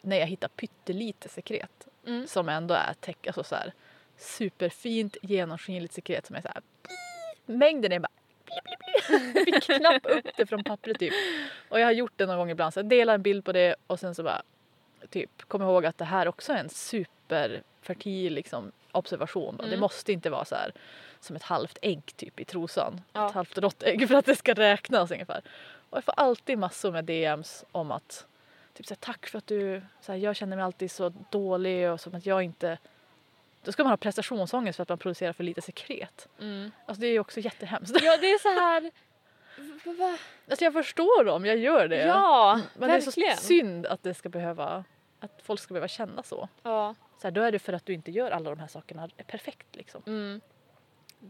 [0.00, 2.26] när jag hittar pyttelite sekret Mm.
[2.26, 3.72] som ändå är täck, alltså så här,
[4.18, 6.62] superfint genomskinligt sekret som är så här,
[7.46, 8.08] mängden är bara
[9.44, 11.12] fick knappt upp det från pappret typ.
[11.68, 13.74] Och jag har gjort det någon gång ibland så jag delar en bild på det
[13.86, 14.42] och sen så bara
[15.10, 19.56] typ kom ihåg att det här också är en superfertil liksom, observation.
[19.56, 19.62] Bara.
[19.62, 19.80] Det Mm.
[19.80, 20.72] måste inte vara så här
[21.20, 23.00] som ett halvt ägg typ i trosan.
[23.12, 23.28] Ja.
[23.28, 25.42] Ett halvt rått ägg för att det ska räknas ungefär.
[25.90, 28.26] Och jag får alltid massor med DMs om att
[28.74, 31.90] typ så här, tack för att du, så här, jag känner mig alltid så dålig
[31.90, 32.78] och som att jag inte
[33.64, 36.28] då ska man ha prestationsångest för att man producerar för lite sekret.
[36.40, 36.70] Mm.
[36.86, 37.96] Alltså det är ju också jättehemskt.
[38.02, 38.90] Ja, det är så här...
[40.50, 42.06] Alltså jag förstår dem, jag gör det.
[42.06, 43.36] Ja, Men det är verkligen.
[43.36, 44.84] så synd att det ska behöva,
[45.20, 46.48] att folk ska behöva känna så.
[46.62, 46.94] Ja.
[47.18, 49.76] så här, då är det för att du inte gör alla de här sakerna perfekt
[49.76, 50.02] liksom.
[50.06, 50.40] Mm.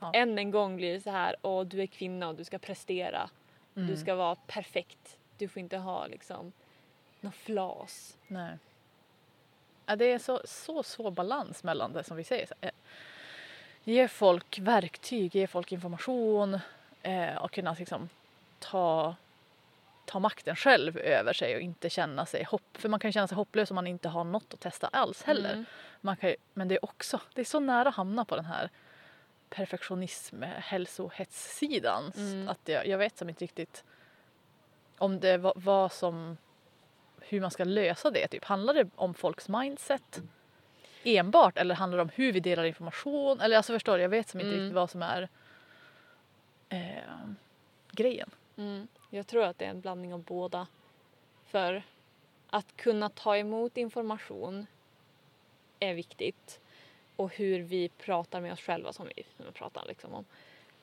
[0.01, 0.11] Ja.
[0.15, 3.31] Än en gång blir det så här, åh du är kvinna och du ska prestera.
[3.75, 3.97] Du Mm.
[3.97, 5.19] ska vara perfekt.
[5.39, 6.53] Du får inte ha liksom
[7.21, 8.19] någon flas.
[8.27, 8.59] Nej.
[9.87, 12.49] Ja, det är så, så svår balans mellan det som vi säger.
[12.61, 12.71] Eh,
[13.85, 16.59] ge folk verktyg, ge folk information
[17.03, 18.09] eh, och kunna liksom
[18.59, 19.17] ta,
[20.09, 22.63] ta makten själv över sig och inte känna sig hopp...
[22.73, 25.53] För man kan känna sig hopplös om man inte har något att testa alls heller.
[25.53, 25.65] Mm.
[26.01, 28.71] Man kan, men det är också, det är så nära att hamna på den här
[29.51, 32.13] perfektionism, hälsohetssidan.
[32.17, 32.49] Mm.
[32.49, 33.85] Att jag, jag vet som inte riktigt
[34.99, 36.37] om det var, var som
[37.21, 38.29] hur man ska lösa det.
[38.29, 38.45] Typ.
[38.45, 40.23] Handlar det om folks mindset
[41.05, 43.41] enbart eller handlar det om hur vi delar information?
[43.41, 44.61] Eller alltså förstår du, jag vet som inte Mm.
[44.61, 45.29] riktigt vad som är
[46.69, 46.79] eh,
[47.91, 48.31] grejen.
[48.59, 48.89] Mm.
[49.11, 50.67] Jag tror att det är en blandning av båda.
[51.47, 51.83] För
[52.51, 54.67] att kunna ta emot information
[55.81, 56.61] är viktigt.
[57.17, 60.25] Och hur vi pratar med oss själva som vi pratar liksom om.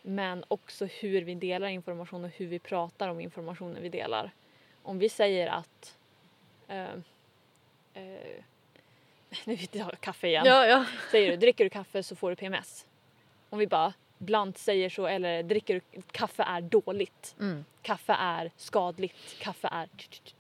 [0.02, 4.32] Men också hur vi delar information och hur vi pratar om informationen vi delar.
[4.84, 5.98] Om vi säger att
[6.68, 6.94] eh,
[7.94, 8.44] eh,
[9.46, 10.46] nu vet jag kaffe igen.
[10.46, 10.86] Ja, ja.
[11.12, 12.86] Säger du dricker du kaffe så får du PMS.
[13.50, 13.94] Om vi bara
[14.26, 17.36] blant säger så eller dricker kaffe är dåligt.
[17.40, 17.66] Mm.
[17.82, 19.40] Kaffe är skadligt.
[19.40, 19.90] Kaffe är...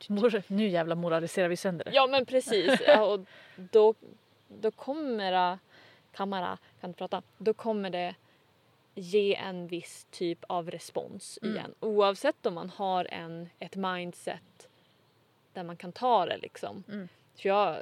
[0.09, 1.91] Mor, nu jävla moraliserar vi sönder det.
[1.93, 2.79] Ja men precis.
[2.99, 3.19] Och
[3.55, 3.93] då,
[4.47, 5.59] då kommer det...
[6.11, 7.21] Kamera, kan du prata?
[7.37, 8.15] Då kommer det
[8.95, 11.55] ge en viss typ av respons Mm.
[11.55, 11.73] igen.
[11.79, 14.67] Oavsett om man har en, ett mindset
[15.53, 16.83] där man kan ta det liksom.
[16.87, 17.07] Mm.
[17.35, 17.77] Så jag,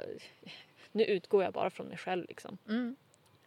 [0.92, 2.58] nu utgår jag bara från mig själv liksom.
[2.68, 2.96] Mm.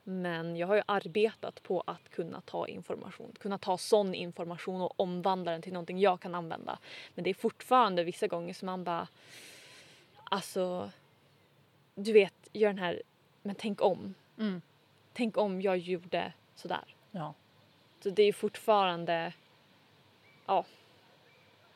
[0.10, 5.00] Men jag har ju arbetat på att kunna ta information, kunna ta sån information och
[5.00, 6.80] omvandla den till någonting jag kan använda.
[7.15, 9.08] Men det är fortfarande vissa gånger som man bara,
[10.24, 10.91] alltså,
[11.96, 13.02] du vet, gör den här,
[13.41, 14.15] men tänk om.
[14.39, 14.62] Mm.
[15.13, 16.96] Tänk om jag gjorde sådär.
[17.12, 17.34] Ja.
[18.00, 19.34] Så det är fortfarande,
[20.46, 20.65] ja,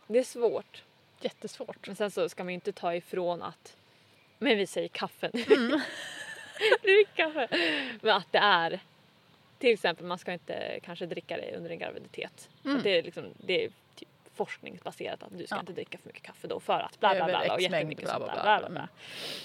[0.08, 0.84] det är svårt.
[1.22, 1.88] Jättesvårt.
[1.88, 3.78] Men sen så ska man ju inte ta ifrån att,
[4.38, 5.56] men vi säger kaffe nu.
[5.56, 5.80] Mm.
[6.82, 7.48] Drick kaffe.
[8.02, 8.80] Men att det är,
[9.60, 12.50] till exempel man ska inte kanske dricka det under en graviditet.
[12.66, 12.82] Mm.
[12.84, 15.60] Det, är liksom, det är typ forskningsbaserat att du ska Ja.
[15.60, 18.14] inte dricka för mycket kaffe då för att bla bla Över bla, och jättemycket bla,
[18.14, 18.44] sånt bla, där.
[18.44, 18.80] bla, Bla, bla, bla.
[18.82, 18.88] bla.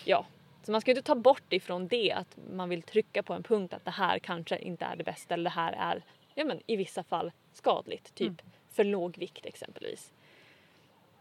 [0.05, 0.27] Ja.
[0.63, 3.43] Så man ska ju inte ta bort ifrån det att man vill trycka på en
[3.43, 6.03] punkt att det här kanske inte är det bästa eller det här är
[6.35, 8.15] ja, men i vissa fall skadligt.
[8.15, 8.53] Typ Mm.
[8.73, 10.13] för låg vikt exempelvis.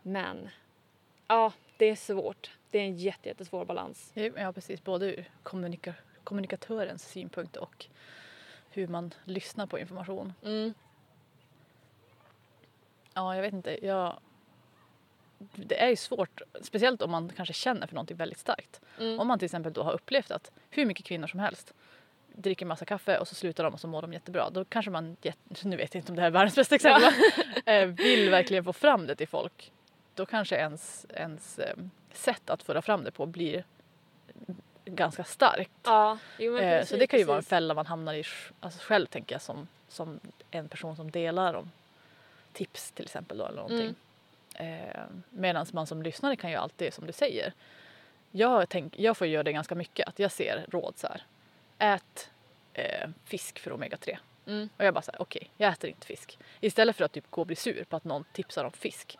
[0.01, 0.49] Men
[1.27, 2.51] ja, det är svårt.
[2.71, 4.11] Det är en jätte, jättesvår balans.
[4.13, 7.85] Ja precis, både ur kommunika- kommunikatörens synpunkt och
[8.69, 10.33] hur man lyssnar på information.
[10.43, 10.73] Mm.
[13.13, 13.85] Ja, jag vet inte.
[13.85, 14.19] Jag...
[15.55, 18.81] Det är ju svårt, speciellt om man kanske känner för någonting väldigt starkt.
[18.99, 19.19] Mm.
[19.19, 21.73] Om man till exempel då har upplevt att hur mycket kvinnor som helst
[22.33, 24.49] dricker massa kaffe och så slutar de och så mår de jättebra.
[24.49, 25.17] Då kanske man,
[25.63, 27.13] nu vet jag inte om det här är världens bästa exempel,
[27.65, 29.71] eh, vill verkligen få fram det till folk.
[30.15, 31.75] Då kanske ens, ens eh,
[32.13, 33.63] sätt att föra fram det på blir
[34.85, 35.71] ganska starkt.
[35.83, 37.49] Ja, jo, Eh, precis, så det kan ju vara en precis.
[37.49, 38.23] fälla man hamnar i
[38.59, 40.19] alltså själv tänker jag som, som
[40.51, 41.71] en person som delar om
[42.53, 43.95] tips till exempel då, eller någonting.
[44.55, 47.53] Eh, Medan man som lyssnare kan ju alltid som du säger.
[48.31, 51.23] Jag, tänk, jag får göra det ganska mycket att jag ser råd så här.
[51.77, 52.29] Ät
[52.73, 54.17] eh, fisk för omega-3.
[54.47, 54.69] Mm.
[54.77, 56.39] Och jag bara såhär, okej, jag äter inte fisk.
[56.61, 59.17] Istället för att typ gå och bli sur på att någon tipsar om fisk.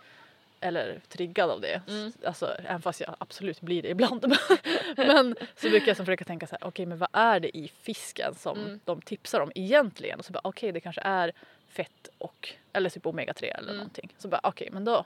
[0.65, 1.82] Eller triggad av det.
[1.88, 2.12] Mm.
[2.25, 4.25] Alltså, även fast jag absolut blir det ibland.
[4.97, 7.67] men så brukar jag som försöka tänka så här, okej men vad är det i
[7.67, 8.80] fisken som Mm.
[8.86, 10.19] de tipsar om egentligen?
[10.19, 11.32] Och så bara, okej det kanske är
[11.67, 13.75] fett och, eller typ omega-3 eller Mm.
[13.78, 14.13] någonting.
[14.17, 15.06] Så bara, okej men då,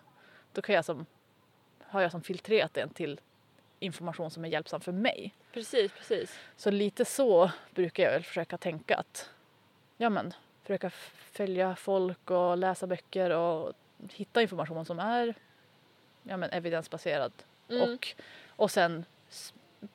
[0.54, 1.06] då kan jag som,
[1.84, 3.20] har jag som filtrerat den till
[3.80, 5.34] information som är hjälpsam för mig.
[5.54, 6.40] Precis, precis.
[6.58, 9.30] Så lite så brukar jag väl försöka tänka att
[9.98, 10.90] ja men försöka
[11.32, 13.74] följa folk och läsa böcker och
[14.12, 15.34] hitta information som är
[16.24, 17.32] ja men evidensbaserad
[17.72, 17.82] Mm.
[17.94, 18.08] och,
[18.48, 19.06] och sen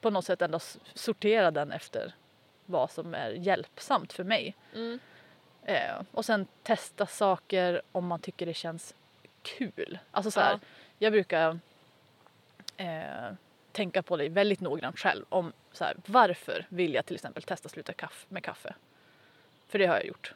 [0.01, 0.59] på något sätt ändå
[0.95, 2.15] sortera den efter
[2.67, 4.55] vad som är hjälpsamt för mig.
[4.75, 4.99] Mm.
[5.63, 8.95] Eh, och sen testa saker om man tycker det känns
[9.43, 9.99] kul.
[10.11, 10.59] Alltså så här, Ja.
[10.99, 11.59] jag brukar
[12.77, 13.33] eh,
[13.73, 17.69] tänka på det väldigt noggrant själv om så här, varför vill jag till exempel testa
[17.69, 18.75] sluta kaff- med kaffe?
[19.69, 20.35] För det har jag gjort.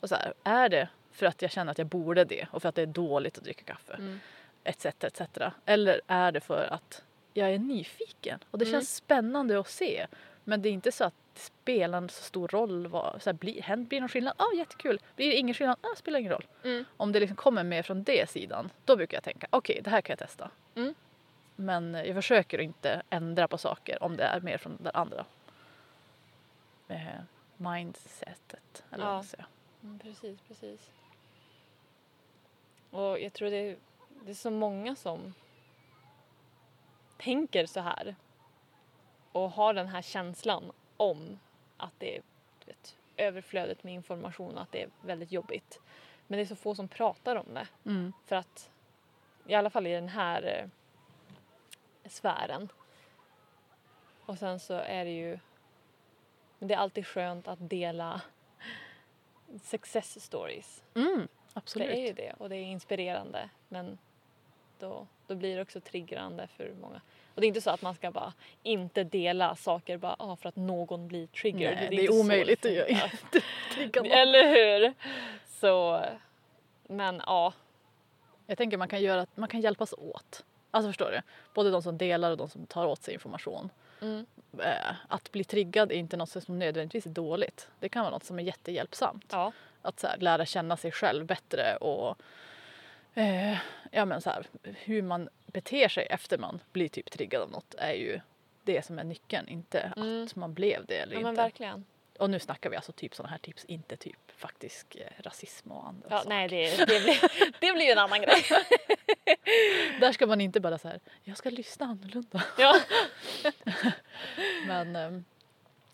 [0.00, 2.68] Och så här, är det för att jag känner att jag borde det och för
[2.68, 3.94] att det är dåligt att dricka kaffe?
[3.94, 4.20] Mm.
[4.64, 5.20] Etc, etc.
[5.66, 8.72] Eller är det för att jag är nyfiken och det Mm.
[8.72, 10.06] känns spännande att se.
[10.44, 12.86] Men det är inte så att det spelar en så stor roll.
[12.86, 14.34] Vad, så här, blir, blir det någon skillnad?
[14.38, 15.00] Ja, jättekul.
[15.16, 15.78] Blir det ingen skillnad?
[15.82, 16.46] Ja, spelar ingen roll.
[16.64, 16.84] Mm.
[16.96, 20.00] Om det liksom kommer mer från det sidan, då brukar jag tänka okej, det här
[20.00, 20.50] kan jag testa.
[20.74, 20.94] Mm.
[21.56, 25.24] Men jag försöker inte ändra på saker om det är mer från det andra.
[26.88, 26.98] Eh,
[27.56, 29.16] mindsetet, eller vad Ja.
[29.16, 29.46] man säger.
[29.82, 30.90] Mm, precis, precis.
[32.90, 33.76] Och jag tror det
[34.24, 35.34] det är så många som
[37.16, 38.16] tänker så här
[39.32, 41.38] och har den här känslan om
[41.76, 42.22] att det är
[42.66, 45.80] vet, överflödet med information och att det är väldigt jobbigt.
[46.26, 47.68] Men det är så få som pratar om det.
[47.84, 48.12] Mm.
[48.26, 48.70] För att,
[49.46, 50.68] i alla fall i den här eh,
[52.10, 52.68] sfären.
[54.26, 55.38] Och sen så är det ju,
[56.58, 58.20] men det är alltid skönt att dela
[59.62, 60.84] success stories.
[60.94, 61.88] Mm, absolut.
[61.88, 63.98] Det är ju det och det är inspirerande men
[64.84, 67.00] då, då blir det också triggrande för många.
[67.34, 70.48] Och det är inte så att man ska bara inte dela saker bara ah, för
[70.48, 71.76] att någon blir triggered.
[71.76, 73.10] Nej, det är så omöjligt att göra.
[74.04, 74.94] Eller hur?
[75.46, 76.04] Så,
[76.88, 77.52] men ja.
[78.46, 80.44] Jag tänker man kan, göra, man kan hjälpas åt.
[80.70, 81.20] Alltså förstår du?
[81.54, 83.70] Både de som delar och de som tar åt sig information.
[84.00, 84.26] Mm.
[84.58, 87.68] Eh, Att bli triggad är inte något som nödvändigtvis är dåligt.
[87.80, 89.26] Det kan vara något som är jättehjälpsamt.
[89.32, 89.52] Ja.
[89.82, 92.16] Att här, lära känna sig själv bättre och
[93.14, 93.58] eh,
[93.94, 97.74] ja, men så här, hur man beter sig efter man blir typ triggad av något
[97.78, 98.20] är ju
[98.64, 100.24] det som är nyckeln, inte Mm.
[100.24, 101.42] att man blev det eller ja inte.
[101.42, 101.84] verkligen.
[102.18, 105.88] Och nu snackar vi alltså typ sådana här tips, inte typ faktisk eh, rasism och
[105.88, 106.28] andra Ja, saker.
[106.28, 107.20] nej det, det, blir,
[107.60, 108.44] det blir ju en annan grej.
[110.00, 112.42] Där ska man inte bara så här, jag ska lyssna annorlunda.
[112.58, 112.80] Ja.
[114.66, 115.24] Men, ehm,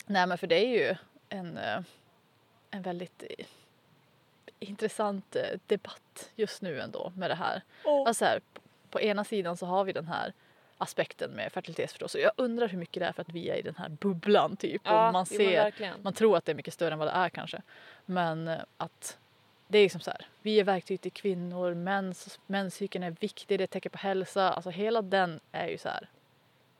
[0.05, 0.95] nej men för det är ju
[1.29, 1.79] en, eh,
[2.71, 3.45] en väldigt eh,
[4.61, 7.61] intressant eh, debatt just nu ändå med det här.
[7.85, 8.41] Och, Alltså här,
[8.89, 10.33] på ena sidan så har vi den här
[10.77, 12.19] aspekten med fertilitetsförståelse.
[12.19, 14.81] Jag undrar hur mycket det är för att vi är i den här bubblan typ.
[14.85, 17.29] ja, och man ser, man tror att det är mycket större än vad det är
[17.29, 17.61] kanske.
[18.05, 19.17] Men eh, att
[19.67, 23.67] det är liksom så här, vi är verktyg till kvinnor, mens, menscykeln är viktig, det
[23.67, 24.51] tecken på hälsa.
[24.51, 26.09] Alltså hela den är ju så här,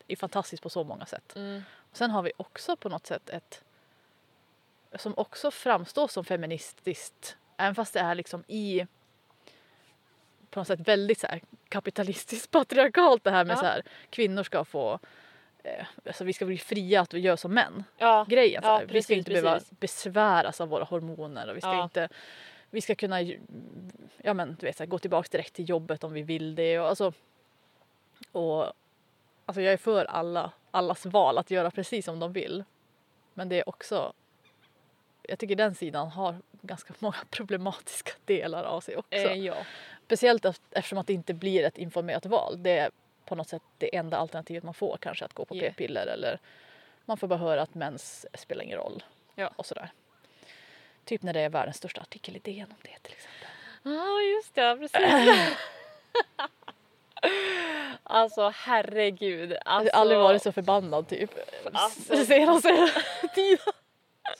[0.08, 1.36] är fantastisk på så många sätt.
[1.36, 1.64] Mm.
[1.94, 3.64] Sen har vi också på något sätt ett
[4.96, 8.86] som också framstår som feministiskt även fast det är liksom i
[10.50, 13.58] på något sätt väldigt så här kapitalistiskt patriarkalt det här med Ja.
[13.60, 15.00] så här kvinnor ska få
[15.64, 18.62] eh, alltså vi ska bli fria att vi gör som män Ja, grejen.
[18.62, 18.82] så Ja, här.
[18.82, 19.80] vi ska precis, inte behöva precis.
[19.80, 22.10] besväras av våra hormoner och vi ska inte
[22.70, 23.22] vi ska kunna
[24.18, 26.80] ja, men, du vet, så här, gå tillbaka direkt till jobbet om vi vill det.
[26.80, 27.14] Och, alltså,
[28.32, 28.74] och,
[29.46, 32.64] alltså, jag är för alla, allas val att göra precis som de vill.
[33.34, 34.14] Men det är också,
[35.24, 39.16] jag tycker den sidan har ganska många problematiska delar av sig också.
[39.16, 39.56] eh, ja.
[40.06, 42.64] Speciellt eft- eftersom att det inte blir ett informerat val.
[42.64, 42.92] Det är
[43.26, 45.74] på något sätt det enda alternativet man får kanske att gå på Yeah.
[45.74, 46.40] p-piller eller
[47.06, 49.04] man får bara höra att mens spelar ingen roll.
[49.36, 49.52] Ja.
[49.56, 49.92] Och sådär.
[51.06, 53.48] Typ när det är världens största artikel i DN om det till exempel.
[53.84, 54.78] Ja, just det.
[54.78, 55.58] Precis.
[58.04, 59.52] alltså, herregud.
[59.52, 61.32] Jag Alltså, har aldrig varit så förbannad typ.
[61.74, 62.14] Alltså.
[62.14, 62.26] Alltså.
[62.26, 62.90] Senaste
[63.36, 63.74] tiden.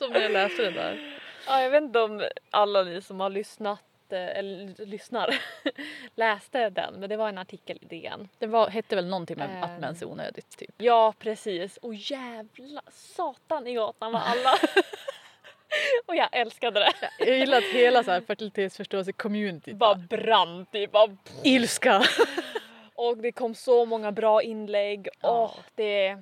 [0.02, 1.18] Som när jag läste det där.
[1.46, 5.34] Ja, jag vet inte om alla ni som har lyssnat eh, eller lyssnar
[6.14, 8.28] läste den, men det var en artikel i DN.
[8.38, 9.62] Det var, hette väl någonting med Ehm.
[9.62, 10.74] att mens är onödigt typ.
[10.78, 11.76] Ja, precis.
[11.76, 14.50] Och jävla satan i gatan var alla.
[16.06, 16.92] och jag älskade det.
[17.18, 20.92] Jag gillar att hela så här fertilitetsförståelse-communityt Bara brann typ.
[20.92, 22.02] Bara ilska.
[22.94, 25.08] Och det kom så många bra inlägg.
[25.20, 25.52] Ja.
[25.56, 26.18] Åh, det,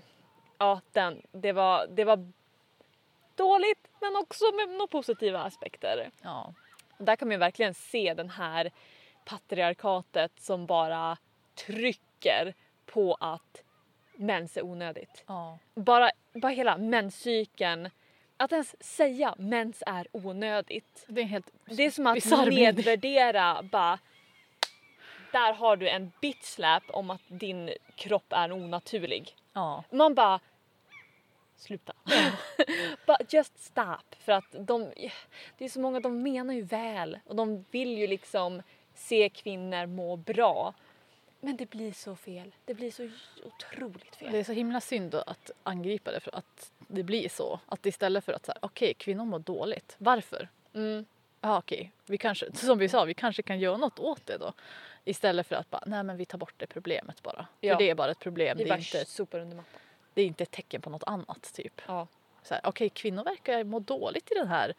[0.58, 2.32] ja, den, det, var, det var
[3.40, 6.10] dåligt men också med några positiva aspekter.
[6.22, 6.54] Ja.
[6.98, 8.70] Där kan man ju verkligen se den här
[9.24, 11.16] patriarkatet som bara
[11.66, 12.54] trycker
[12.86, 13.62] på att
[14.14, 15.24] mens är onödigt.
[15.26, 15.58] ja.
[15.74, 17.90] Bara, bara hela menscykeln,
[18.36, 21.04] att ens säga mens är onödigt.
[21.08, 23.98] Det är helt Det är som att nedvärdera bara
[25.32, 29.36] där har du en bitch slap om att din kropp är onaturlig.
[29.52, 29.84] Ja.
[29.90, 30.40] Man bara
[31.60, 31.92] sluta.
[33.06, 34.92] bara just stop för att de
[35.58, 38.62] det är så många de menar ju väl och de vill ju liksom
[38.94, 40.74] se kvinnor må bra.
[41.40, 42.54] Men det blir så fel.
[42.64, 43.10] Det blir så
[43.44, 44.32] otroligt fel.
[44.32, 47.60] Det är så himla synd att angripa det för att det blir så.
[47.66, 49.94] Att istället för att säga okej kvinnor mår dåligt.
[49.98, 50.48] Varför?
[50.74, 51.04] Mm.
[51.40, 54.52] Ja okej, vi kanske, som vi sa, vi kanske kan göra något åt det då.
[55.04, 57.46] Istället för att bara, nej men vi tar bort det problemet bara.
[57.60, 57.74] Ja.
[57.74, 59.80] För det är bara ett problem, Vi det är, bara inte, sopar under mattan.
[60.20, 61.80] Det är inte ett tecken på något annat typ.
[61.86, 62.06] Ja.
[62.42, 64.74] Så här, okej kvinnor verkar må dåligt i den här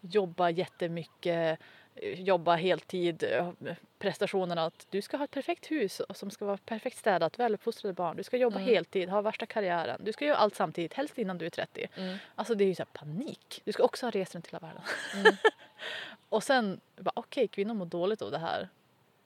[0.00, 1.58] jobba jättemycket,
[1.94, 3.52] eh, jobba heltid, eh,
[3.98, 8.16] prestationerna att du ska ha ett perfekt hus som ska vara perfekt städat, väluppfostrade barn,
[8.16, 8.68] du ska jobba Mm.
[8.68, 11.86] heltid, ha värsta karriären, du ska göra allt samtidigt, helst innan du är 30.
[11.96, 12.16] Mm.
[12.34, 13.62] Alltså det är ju så panik.
[13.64, 14.82] Du ska också ha rest runt hela världen.
[15.14, 15.32] Mm.
[16.28, 18.68] och sen bara okej, kvinnor mår dåligt av det här.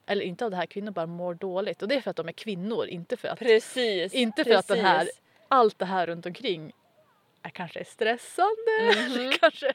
[0.05, 1.81] Eller inte av det här, kvinnor bara mår dåligt.
[1.81, 4.13] Och det är för att de är kvinnor, inte för att Precis.
[4.13, 5.21] Inte för att den här- precis.
[5.47, 6.71] Allt det här runt omkring
[7.43, 8.71] är kanske stressande.
[8.81, 9.73] Eller kanske,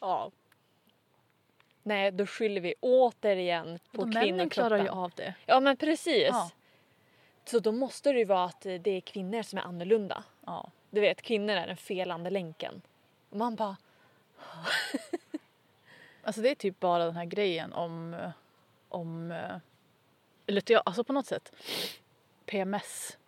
[0.00, 0.30] ja.
[1.82, 4.84] Nej, då skyller vi återigen på De männen klarar kvinnokroppen.
[4.84, 5.34] ju av det.
[5.46, 6.28] Ja men precis.
[6.28, 6.50] Ja.
[7.44, 10.24] Så då måste det ju vara att det är kvinnor som är annorlunda.
[10.46, 10.70] Ja.
[10.90, 12.82] Du vet, kvinnor är den felande länken.
[13.30, 13.76] Och man bara,
[16.22, 18.16] Alltså det är typ bara den här grejen om,
[18.88, 19.56] om eh,
[20.46, 21.52] eller alltså på något sätt
[22.46, 23.18] PMS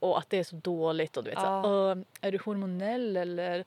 [0.00, 1.62] och att det är så dåligt och du vet Ja.
[1.62, 3.64] så här, "Åh, är du hormonell eller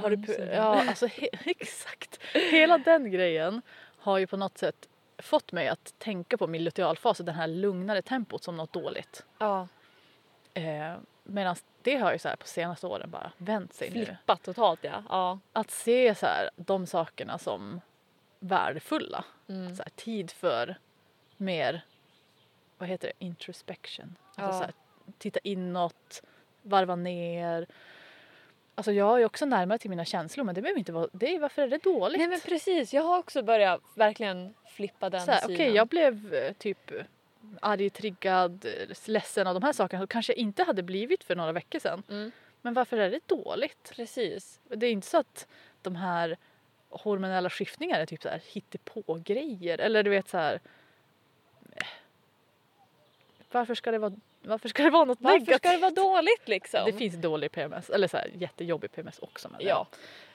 [0.00, 3.62] har du, ja alltså he, exakt hela den grejen
[3.98, 7.46] har ju på något sätt fått mig att tänka på min lutealfas och det här
[7.46, 9.24] lugnare tempot som något dåligt.
[9.38, 9.68] ja,
[10.54, 10.94] Eh,
[11.30, 14.04] Medan det har ju så på senaste åren bara vänt sig nu.
[14.06, 15.02] flippat totalt ja.
[15.08, 15.38] ja.
[15.52, 17.80] Att se så här, de sakerna som
[18.38, 19.24] värdefulla.
[19.48, 19.76] Mm.
[19.76, 20.78] Så här, tid för
[21.36, 21.80] mer,
[22.78, 24.16] vad heter det, introspection.
[24.34, 24.52] Alltså Ja.
[24.52, 24.72] så här,
[25.18, 26.22] titta inåt,
[26.62, 27.66] varva ner.
[28.74, 31.40] Alltså jag är också närmare till mina känslor men det behöver inte vara, det är,
[31.40, 32.18] varför är det dåligt?
[32.18, 35.28] Nej men precis, jag har också börjat verkligen flippa den.
[35.44, 36.90] Okej, jag blev eh, typ
[37.60, 38.66] arg, triggad,
[39.06, 42.02] ledsen av de här sakerna som kanske jag inte hade blivit för några veckor sedan.
[42.10, 42.30] Mm.
[42.62, 43.92] Men varför är det dåligt?
[43.96, 44.60] Precis.
[44.68, 45.46] Det är inte så att
[45.82, 46.36] de här
[46.90, 49.78] hormonella skiftningarna är typ så här hittepå-grejer.
[49.78, 50.60] Eller du vet så här...
[53.50, 55.58] Varför ska det vara, varför ska det vara något Varför negativt?
[55.58, 56.80] ska det vara dåligt liksom?
[56.86, 59.48] Det finns dålig PMS, eller så här jättejobbig PMS också.
[59.48, 59.86] Men Ja.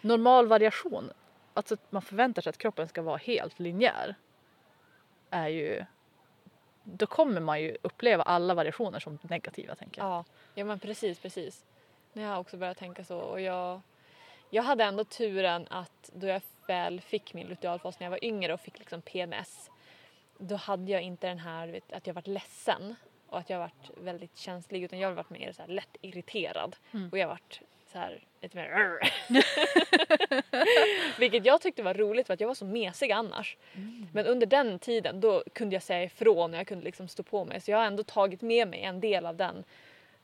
[0.01, 1.11] Normal variation,
[1.53, 4.15] alltså att man förväntar sig att kroppen ska vara helt linjär.
[5.29, 5.85] Är ju...
[6.83, 10.09] Då kommer man ju uppleva alla variationer som negativa tänker jag.
[10.09, 11.65] Ja, ja men precis, precis.
[12.13, 13.81] Nu har jag också börjat tänka så och jag,
[14.49, 18.53] jag hade ändå turen att då jag väl fick min lutealfas när jag var yngre
[18.53, 19.69] och fick liksom PMS
[20.37, 22.95] då hade jag inte den här vet, att jag varit ledsen
[23.27, 26.75] och att jag varit väldigt känslig utan jag har varit mer så här lätt irriterad
[26.93, 27.09] Mm.
[27.09, 27.61] och jag varit
[27.91, 28.69] så här lite mer
[31.19, 33.57] Vilket jag tyckte var roligt för att jag var så mesig annars.
[34.13, 37.45] Men under den tiden då kunde jag säga ifrån och jag kunde liksom stå på
[37.45, 39.63] mig så jag har ändå tagit med mig en del av den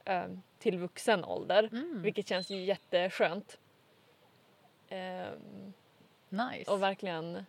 [0.05, 0.24] eh,
[0.60, 2.01] till vuxen ålder Mm.
[2.01, 3.60] vilket känns ju jätteskönt.
[4.89, 5.74] Ehm,
[6.30, 6.72] Nice.
[6.72, 7.45] och verkligen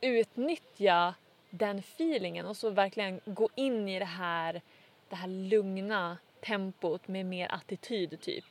[0.00, 1.14] utnyttja
[1.50, 4.62] den feelingen och så verkligen gå in i det här,
[5.08, 8.44] det här lugna tempot med mer attityd typ.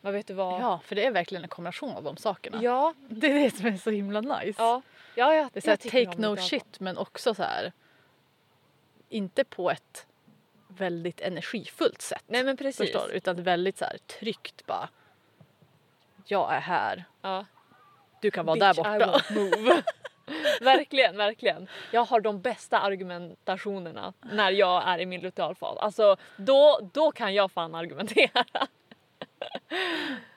[0.00, 0.60] Vad vet du vad?
[0.60, 2.62] Ja, för det är verkligen en kombination av de sakerna.
[2.62, 4.62] Ja, Det är det som är så himla nice.
[4.62, 4.82] ja,
[5.14, 7.72] ja, ja Det är så här, jag tycker take no shit men också så här
[9.08, 10.06] inte på ett
[10.68, 12.24] väldigt energifullt sätt.
[12.26, 12.92] Nej men precis.
[12.92, 13.10] Förstår?
[13.12, 14.88] Utan väldigt så här tryggt bara.
[16.26, 17.04] Jag är här.
[17.22, 17.46] Ja.
[18.20, 19.22] Du kan vara Bitch, där I borta.
[19.28, 19.82] won't move.
[20.60, 21.68] verkligen, verkligen.
[21.92, 25.78] Jag har de bästa argumentationerna när jag är i min lutealfas.
[25.78, 28.44] Alltså då, då kan jag fan argumentera.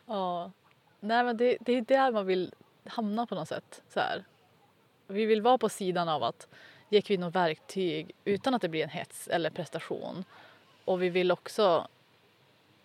[0.06, 0.52] Ja.
[1.00, 2.54] Nej men det, det är där man vill
[2.86, 3.82] hamna på något sätt.
[3.90, 4.24] Så här.
[5.08, 6.48] Vi vill vara på sidan av att
[6.90, 10.26] ge kvinnor verktyg utan att det blir en hets eller prestation.
[10.86, 11.88] Och vi vill också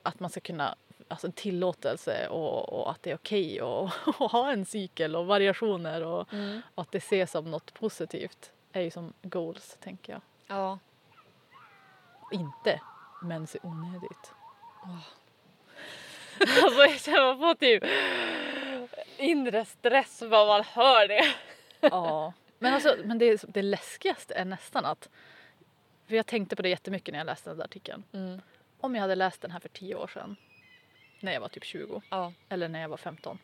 [0.03, 0.75] att man ska kunna,
[1.09, 3.91] alltså tillåtelse och, och att det är okej och,
[4.21, 6.29] och ha en cykel och variationer och,
[6.75, 10.23] och att det ses som något positivt är ju som goals tänker jag.
[10.47, 10.79] Ja.
[12.33, 12.81] Inte
[13.23, 14.33] mens är onödigt.
[16.63, 17.85] Alltså jag känner får typ
[19.19, 21.35] inre stress bara man hör det.
[21.81, 25.09] Ja, men, alltså, men det, det läskigaste är nästan att,
[26.07, 28.05] för jag tänkte på det jättemycket när jag läste den där artikeln.
[28.13, 28.41] Mm.
[28.81, 30.37] Om jag hade läst den här för tio år sedan,
[31.25, 32.33] när jag var typ 20 Ja.
[32.49, 33.39] eller när jag var 15.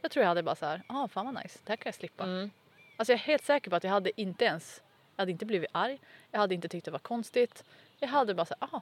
[0.00, 1.94] Jag tror jag hade bara så här, ah fan vad nice, det här kan jag
[1.94, 2.24] slippa.
[2.24, 2.50] Mm.
[2.96, 4.82] Alltså jag är helt säker på att jag hade inte ens,
[5.16, 5.98] jag hade inte blivit arg,
[6.30, 7.64] jag hade inte tyckt det var konstigt.
[7.98, 8.80] Jag hade bara så här, ah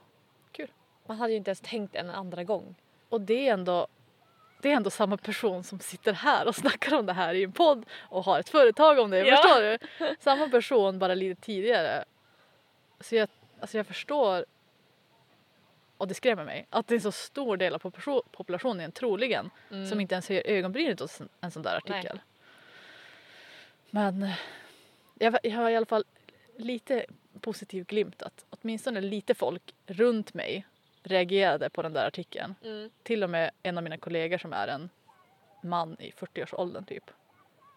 [0.51, 0.67] kul.
[1.05, 2.75] Man hade ju inte ens tänkt en andra gång.
[3.09, 3.87] Och det är ändå
[4.61, 7.51] det är ändå samma person som sitter här och snackar om det här i en
[7.51, 9.35] podd och har ett företag om det, Ja.
[9.37, 10.15] förstår du?
[10.19, 12.03] Samma person bara lite tidigare.
[12.99, 13.29] Så jag,
[13.59, 14.45] alltså jag förstår
[16.01, 19.49] och det skrämmer mig att det är en så stor del av population- populationen troligen
[19.71, 19.85] Mm.
[19.87, 22.19] som inte ens höjer ögonbrynet åt en- sån där artikel.
[23.89, 24.35] Men eh,
[25.19, 26.03] jag, jag har i alla fall
[26.57, 27.05] lite
[27.41, 30.65] positiv glimt att åtminstone lite folk runt mig
[31.03, 32.55] reagerade på den där artikeln.
[32.63, 32.89] Mm.
[33.03, 34.89] Till och med en av mina kollegor som är en
[35.63, 37.03] man i 40-årsåldern typ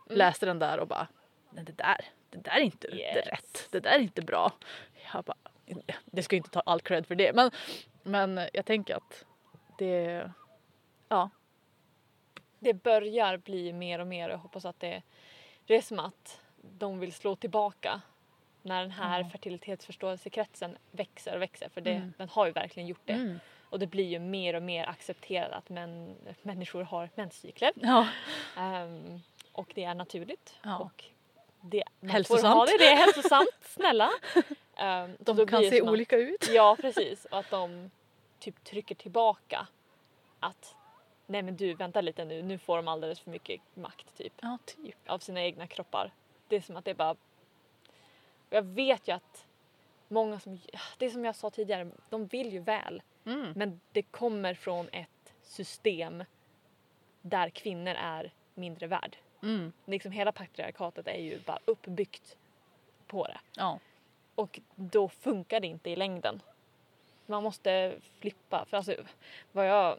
[0.06, 0.18] Mm.
[0.18, 1.06] läste den där och bara
[1.50, 3.26] Nej, det där, det där är inte Yes.
[3.26, 3.68] rätt.
[3.70, 4.52] Det där är inte bra.
[5.12, 5.36] Jag bara,
[6.04, 7.50] det ska inte ta all cred för det men,
[8.04, 9.24] men jag tänker att
[9.78, 10.30] det,
[11.08, 11.30] ja,
[12.58, 15.02] Det börjar bli mer och mer och jag hoppas att det,
[15.66, 18.00] det är som att de vill slå tillbaka
[18.62, 19.28] när den här Ja.
[19.30, 22.12] fertilitetsförståelsekretsen växer och växer för det, Mm.
[22.18, 23.12] den har ju verkligen gjort det.
[23.12, 23.40] mm.
[23.70, 27.72] Och det blir ju mer och mer accepterat att män, människor har menscykler.
[27.74, 28.08] ja.
[28.56, 29.20] Ehm,
[29.52, 30.58] och det är naturligt.
[30.62, 30.78] Ja.
[30.78, 31.04] Och
[31.60, 32.42] det, man Hälsosamt.
[32.42, 34.10] Får ha det, det är hälsosamt, snälla.
[34.80, 36.48] Um, De kan se olika ut.
[36.54, 37.90] Ja precis och att de
[38.38, 39.66] typ trycker tillbaka
[40.40, 40.74] att
[41.26, 44.58] nej men du vänta lite nu, nu får de alldeles för mycket makt typ Ja,
[44.64, 44.96] typ.
[45.06, 46.10] av sina egna kroppar.
[46.48, 47.16] Det är som att det är bara...
[48.50, 49.46] Jag vet ju att
[50.08, 50.60] många som,
[50.98, 53.52] det är som jag sa tidigare, de vill ju väl Mm.
[53.56, 56.24] men det kommer från ett system
[57.22, 59.16] där kvinnor är mindre värd.
[59.42, 59.72] Mm.
[59.84, 62.36] Liksom hela patriarkatet är ju bara uppbyggt
[63.06, 63.40] på det.
[63.56, 63.78] Ja.
[64.34, 66.42] Och då funkar det inte i längden.
[67.26, 68.64] Man måste flippa.
[68.64, 68.96] För alltså,
[69.52, 69.98] vad, jag,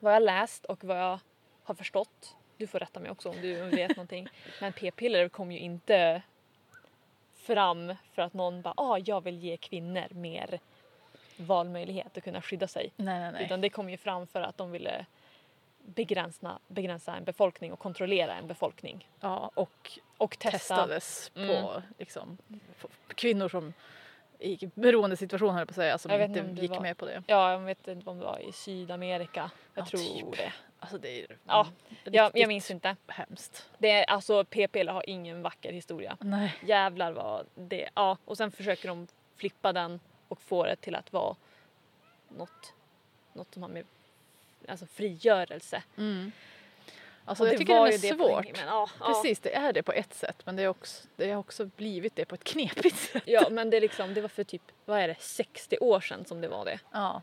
[0.00, 1.18] vad jag läst och vad jag
[1.62, 4.28] har förstått, du får rätta mig också om du vet någonting,
[4.60, 6.22] men p-piller kom ju inte
[7.34, 10.60] fram för att någon bara ah, jag vill ge kvinnor mer
[11.36, 12.92] valmöjlighet att kunna skydda sig.
[12.96, 13.44] Nej, nej, nej.
[13.44, 15.06] Utan det kom ju fram för att de ville
[15.84, 19.08] begränsa, begränsa en befolkning och kontrollera en befolkning.
[19.20, 20.50] Ja, och Och testa.
[20.58, 21.48] testades Mm.
[21.64, 22.38] på liksom,
[22.80, 23.72] på kvinnor som
[24.38, 27.22] i beroendesituationer höll jag på att säga som inte gick var- med på det.
[27.26, 29.50] Ja, jag vet inte om det var i Sydamerika.
[29.74, 29.98] Jag Ja, tror
[30.30, 30.36] typ.
[30.36, 30.52] det.
[30.78, 31.66] Alltså det är Ja,
[32.04, 32.96] Jag, jag minns inte.
[33.06, 33.70] hemskt.
[33.78, 36.16] Det är, alltså p-piller har ingen vacker historia.
[36.20, 36.54] Nej.
[36.64, 37.88] Jävlar vad det...
[37.94, 39.06] Ja, och sen försöker de
[39.36, 41.36] flippa den och få det till att vara
[42.28, 42.74] något,
[43.32, 43.84] något som har med
[44.68, 45.82] alltså frigörelse.
[45.96, 46.32] Mm.
[47.24, 48.56] Alltså jag det tycker var det är det svårt.
[48.56, 49.06] men ja, ja.
[49.06, 52.16] Precis, det är det på ett sätt men det, är också, det har också blivit
[52.16, 53.22] det på ett knepigt sätt.
[53.26, 56.24] Ja, men det, är liksom, det var för typ, vad är det, 60 år sedan
[56.24, 56.78] som det var det.
[56.92, 57.22] Ja,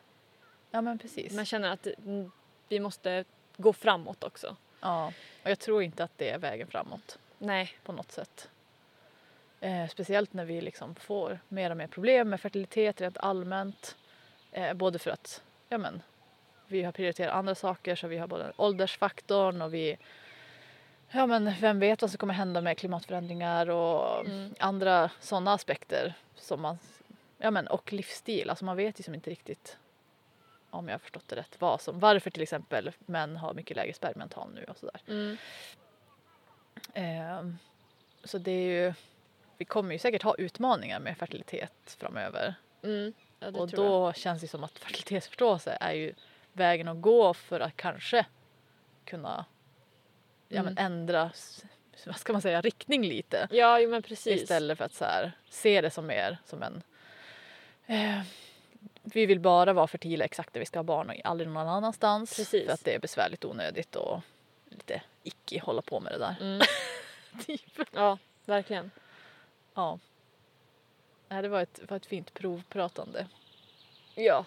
[0.72, 1.34] ja men precis.
[1.34, 2.32] Man känner att mm,
[2.68, 3.26] vi måste
[3.58, 4.56] gå framåt också.
[4.80, 5.14] Ja,
[5.44, 7.78] och jag tror inte att det är vägen framåt Nej.
[7.84, 8.50] på något sätt.
[9.60, 13.96] Eh, speciellt när vi liksom får mer och mer problem med fertilitet rent allmänt.
[14.52, 16.02] Eh, både för att ja, men,
[16.72, 19.98] vi har prioriterat andra saker så vi har både åldersfaktorn och vi
[21.12, 24.56] Ja men vem vet vad som kommer hända med klimatförändringar och Mm.
[24.60, 26.80] andra sådana aspekter som man,
[27.38, 29.78] ja men och livsstil, alltså man vet ju som inte riktigt
[30.70, 33.94] om jag har förstått det rätt vad som, varför till exempel män har mycket lägre
[33.94, 35.02] spermiantal nu och sådär.
[35.08, 35.38] Mm.
[36.94, 37.58] Ehm,
[38.24, 38.94] så det är ju,
[39.58, 42.56] vi kommer ju säkert ha utmaningar med fertilitet framöver.
[42.84, 43.14] Mm.
[43.40, 43.92] Ja, och tror jag.
[43.92, 46.14] då känns det som att fertilitetsförståelse är ju
[46.60, 48.26] vägen att gå för att kanske
[49.06, 49.46] kunna
[50.48, 50.86] ja, men Mm.
[50.86, 51.32] ändra
[52.06, 53.48] vad ska man säga, riktning lite.
[53.52, 54.42] Ja, jo, men precis.
[54.42, 56.84] Istället för att så här, se det som mer som en
[57.86, 58.22] eh,
[59.04, 62.36] vi vill bara vara fertila exakt där vi ska ha barn och aldrig någon annanstans.
[62.36, 62.66] Precis.
[62.66, 64.22] För att det är besvärligt onödigt och
[64.70, 66.36] lite icke hålla på med det där.
[66.42, 66.62] Mm.
[67.46, 67.80] typ.
[67.92, 68.92] Ja, verkligen.
[69.74, 70.00] Ja.
[71.28, 73.26] Det var ett, var ett fint provpratande.
[74.16, 74.46] Ja.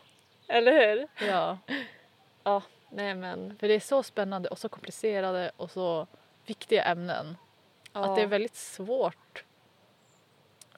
[0.48, 1.08] Eller hur?
[1.28, 1.58] Ja,
[2.44, 3.56] Ja, nej men.
[3.58, 6.06] för det är så spännande och så komplicerade och så
[6.46, 7.36] viktiga ämnen.
[7.92, 9.44] Att det är väldigt svårt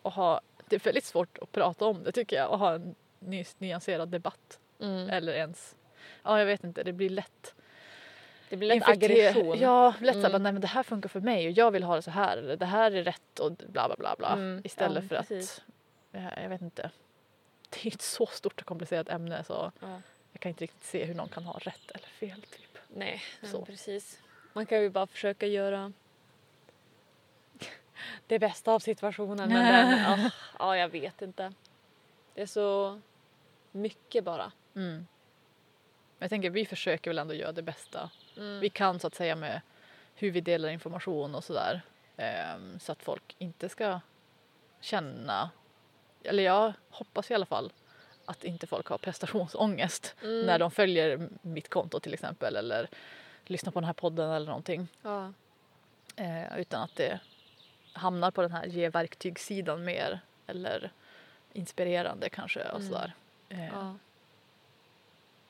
[0.02, 2.94] att ha, det är väldigt svårt att prata om det tycker jag och ha en
[3.18, 4.58] ny, nyanserad debatt.
[4.80, 5.10] mm.
[5.10, 5.76] Eller ens,
[6.22, 7.54] ja jag vet inte, det blir lätt
[8.48, 9.58] Det blir lätt infekter- aggression.
[9.58, 10.32] Ja, lätt såhär, Mm.
[10.32, 12.36] bara, nej men det här funkar för mig och jag vill ha det så här
[12.36, 14.32] eller det här är rätt och bla bla bla bla.
[14.32, 15.58] Mm, Istället ja, för precis.
[16.12, 16.90] att, ja, jag vet inte.
[17.70, 20.00] Det är ett så stort och komplicerat ämne så Ja.
[20.44, 22.42] Kan inte riktigt se hur någon kan ha rätt eller fel.
[22.42, 22.78] Typ.
[22.88, 23.64] Nej, Så.
[23.64, 24.18] precis.
[24.52, 25.92] Man kan ju bara försöka göra
[28.26, 29.48] det bästa av situationen.
[29.48, 31.52] Men den, ja, ja, jag vet inte.
[32.34, 33.00] Det är så
[33.72, 34.52] mycket bara.
[34.76, 35.06] Mm.
[36.18, 38.60] Jag tänker vi försöker väl ändå göra det bästa Mm.
[38.60, 39.60] vi kan så att säga med
[40.14, 41.82] hur vi delar information och sådär.
[42.16, 44.00] Ehm, så att folk inte ska
[44.80, 45.50] känna,
[46.24, 47.72] eller jag hoppas i alla fall
[48.26, 50.46] att inte folk har prestationsångest Mm.
[50.46, 52.88] när de följer mitt konto till exempel eller
[53.46, 54.88] lyssnar på den här podden eller någonting.
[55.02, 55.32] Ja.
[56.16, 57.20] Eh, utan att det
[57.92, 60.90] hamnar på den här ge verktygssidan mer eller
[61.52, 62.88] inspirerande kanske och Mm.
[62.92, 63.12] sådär.
[63.48, 63.94] Eh, Ja.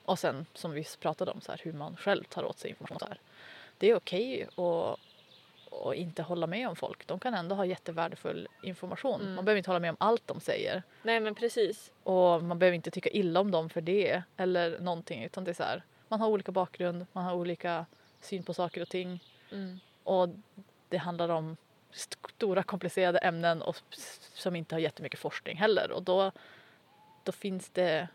[0.05, 2.99] Och sen som vi pratade om så här, hur man själv tar åt sig information.
[2.99, 3.19] Så här.
[3.77, 4.99] Det är okej att
[5.69, 7.07] och inte hålla med om folk.
[7.07, 9.21] De kan ändå ha jättevärdefull information.
[9.21, 9.35] Mm.
[9.35, 10.83] Man behöver inte hålla med om allt de säger.
[11.03, 11.91] Nej men precis.
[12.03, 15.23] Och man behöver inte tycka illa om dem för det eller någonting.
[15.23, 17.85] Utan det är så här, man har olika bakgrund, man har olika
[18.21, 19.23] syn på saker och ting.
[19.51, 19.79] Mm.
[20.03, 20.29] Och
[20.89, 21.57] det handlar om
[21.91, 23.75] stora komplicerade ämnen och
[24.33, 25.91] som inte har jättemycket forskning heller.
[25.91, 26.31] Och då,
[27.23, 28.07] då finns det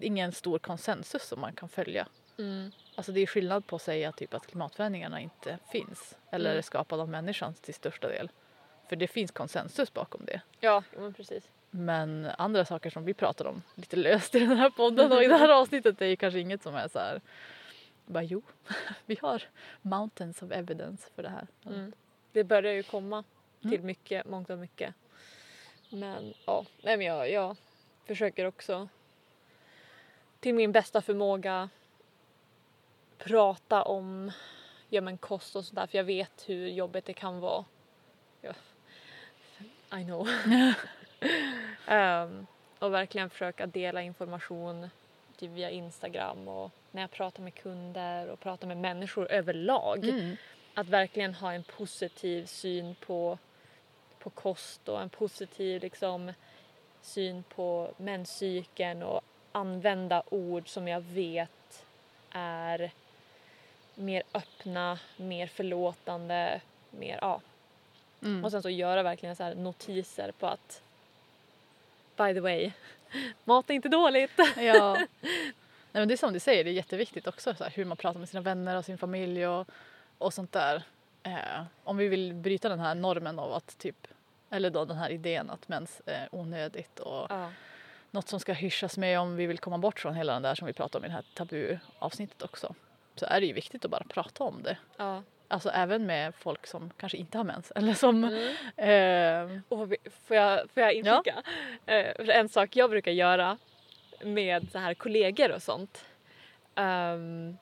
[0.00, 2.08] ingen stor konsensus som man kan följa.
[2.38, 2.72] Mm.
[2.94, 6.58] Alltså det är skillnad på att säga typ att klimatförändringarna inte finns eller Mm.
[6.58, 8.30] är skapade av människan till största del.
[8.88, 10.40] För det finns konsensus bakom det.
[10.60, 11.48] Ja, men precis.
[11.70, 15.26] Men andra saker som vi pratar om lite löst i den här podden och i
[15.26, 17.20] det här avsnittet är ju kanske inget som är så här.
[18.06, 18.42] Bara jo,
[19.06, 19.42] vi har
[19.82, 21.46] mountains of evidence för det här.
[21.66, 21.92] Mm.
[22.32, 23.24] Det börjar ju komma
[23.60, 23.86] till Mm.
[23.86, 24.94] mycket, mångt och mycket.
[25.88, 27.56] Men ja, nej men jag, jag
[28.06, 28.88] försöker också
[30.40, 31.68] till min bästa förmåga
[33.24, 34.32] prata om
[34.88, 37.64] ja, men kost och sådär för jag vet hur jobbigt det kan vara.
[38.40, 38.52] Ja.
[39.98, 40.28] I know.
[41.86, 42.46] Ehm,
[42.78, 44.90] och verkligen försöka dela information
[45.36, 50.36] typ via Instagram och när jag pratar med kunder och pratar med människor överlag Mm.
[50.74, 53.38] att verkligen ha en positiv syn på,
[54.18, 56.32] på kost och en positiv liksom,
[57.00, 59.20] syn på menscykeln och
[59.52, 61.84] använda ord som jag vet
[62.30, 62.90] är
[63.94, 67.40] mer öppna, mer förlåtande, mer ja.
[68.22, 68.44] Mm.
[68.44, 70.82] Och sen så göra verkligen så notiser på att
[72.16, 72.72] by the way,
[73.44, 74.32] mat är inte dåligt.
[74.56, 74.98] Ja.
[75.94, 77.96] Nej, men det är som du säger, det är jätteviktigt också så här, hur man
[77.96, 79.66] pratar med sina vänner och sin familj och,
[80.18, 80.82] och sånt där.
[81.22, 84.06] Eh, om vi vill bryta den här normen av att typ,
[84.50, 87.50] eller då den här idén att mens är onödigt och Ja.
[88.10, 90.66] något som ska hyschas med om vi vill komma bort från hela den där som
[90.66, 92.74] vi pratade om i det här tabuavsnittet också.
[93.16, 94.76] Så är det ju viktigt att bara prata om det.
[94.96, 95.22] ja.
[95.48, 98.24] Alltså även med folk som kanske inte har mens eller som
[98.76, 99.54] Mm.
[99.54, 99.88] eh, Och
[100.26, 101.42] får jag, får jag inflika?
[101.86, 103.58] Eh, för en sak jag brukar göra
[104.22, 106.04] med så här kollegor och sånt.
[106.74, 107.56] ehm,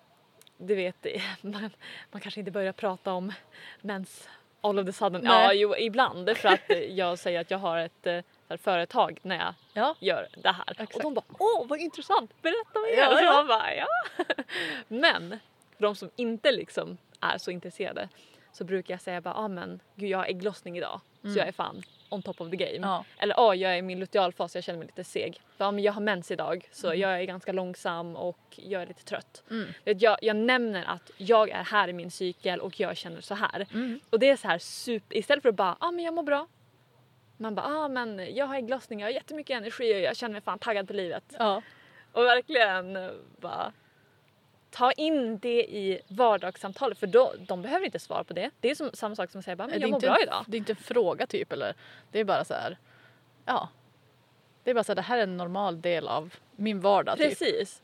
[0.58, 1.06] du vet,
[1.40, 1.70] man,
[2.10, 3.32] man kanske inte börjar prata om
[3.80, 4.28] mens
[4.60, 5.22] all of the sudden.
[5.24, 5.56] Ja, Nej.
[5.60, 8.20] jo, ibland för att eh, jag säger att jag har ett eh,
[8.50, 10.64] här, företag när jag ja, gör det här.
[10.70, 11.02] Och Exakt.
[11.02, 12.96] de bara åh vad intressant, berätta mer!
[12.96, 13.32] Ja, och så ja.
[13.32, 13.86] man bara, ja.
[14.88, 15.38] Men
[15.76, 18.08] för de som inte liksom är så intresserade
[18.52, 21.34] så brukar jag säga bara ah, men gud jag har ägglossning idag Mm.
[21.34, 22.86] så jag är fan on top of the game.
[22.86, 25.40] ja, Eller ja, jag är i min lutealfas jag känner mig lite seg.
[25.58, 27.00] Ja, men jag har mens idag så Mm.
[27.00, 29.42] jag är ganska långsam och jag är lite trött.
[29.50, 33.34] mm, Jag, jag nämner att jag är här i min cykel och jag känner så
[33.34, 33.66] här.
[33.74, 36.22] mm, Och det är så här super, istället för att bara ah, men jag mår
[36.22, 36.46] bra.
[37.40, 40.40] Man bara ah, men jag har ägglossning, jag har jättemycket energi och jag känner mig
[40.40, 41.24] fan taggad på livet.
[41.38, 41.62] ja,
[42.12, 43.10] Och verkligen
[43.40, 43.72] bara
[44.70, 48.50] ta in det i vardagssamtalet för då, de behöver inte svara på det.
[48.60, 50.44] Det är som, samma sak som att säga bara, men jag mår bra en- idag.
[50.48, 51.74] Det är inte en fråga typ eller
[52.10, 52.78] det är bara så här.
[53.44, 53.68] Ja.
[54.64, 57.28] Det är bara så här, det här är en normal del av min vardag typ.
[57.28, 57.82] Precis.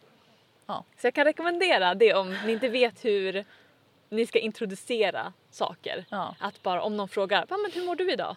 [0.66, 0.84] Ja.
[0.98, 3.44] Så jag kan rekommendera det om ni inte vet hur
[4.08, 6.04] ni ska introducera saker.
[6.10, 6.34] Ja.
[6.40, 8.36] Att bara om någon frågar, "Va, men hur mår du idag?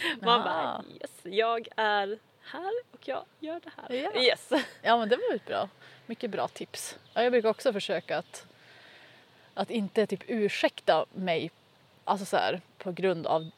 [0.22, 0.44] Man Ah.
[0.44, 3.94] bara, yes, jag är här och jag gör det här.
[4.14, 4.20] Ja.
[4.22, 4.50] Yes.
[4.82, 5.68] ja men det var ett bra.
[6.06, 6.98] Mycket bra tips.
[7.14, 8.46] Ja, jag brukar också försöka att,
[9.54, 11.50] att inte typ ursäkta mig
[12.04, 13.50] alltså så här, på grund av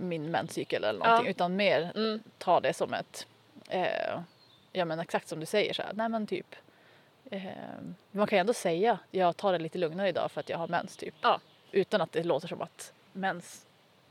[0.00, 1.30] min menscykel eller någonting Ja.
[1.30, 2.22] utan mer Mm.
[2.38, 3.26] ta det som ett,
[3.68, 4.20] eh,
[4.72, 6.56] ja men exakt som du säger så här, nej men typ
[7.30, 7.42] eh,
[8.10, 10.68] man kan ju ändå säga jag tar det lite lugnare idag för att jag har
[10.68, 11.14] mens typ.
[11.22, 11.40] Ja.
[11.72, 13.66] Utan att det låter som att mens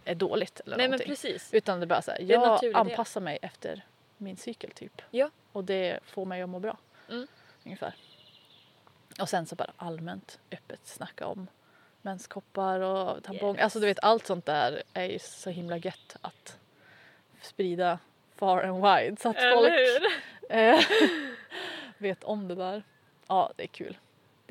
[0.10, 1.10] är dåligt eller Nej men någonting.
[1.10, 1.54] precis.
[1.54, 2.82] Utan det är bara så här, jag naturlig del.
[2.82, 3.86] anpassar mig efter
[4.18, 5.02] min cykel typ.
[5.12, 5.30] Ja.
[5.52, 6.78] Och det får mig att må bra.
[7.10, 7.28] Mm.
[7.66, 7.96] Ungefär.
[9.22, 11.48] Och sen så bara allmänt öppet snacka om
[12.02, 13.56] menskoppar och tampong.
[13.56, 13.64] Yes.
[13.64, 16.58] Alltså du vet allt sånt där är ju så himla gött att
[17.42, 18.00] sprida
[18.36, 19.74] far and wide så att Eller folk
[20.50, 20.80] eh,
[21.98, 22.84] vet om det där.
[23.28, 23.98] Ja, det är kul.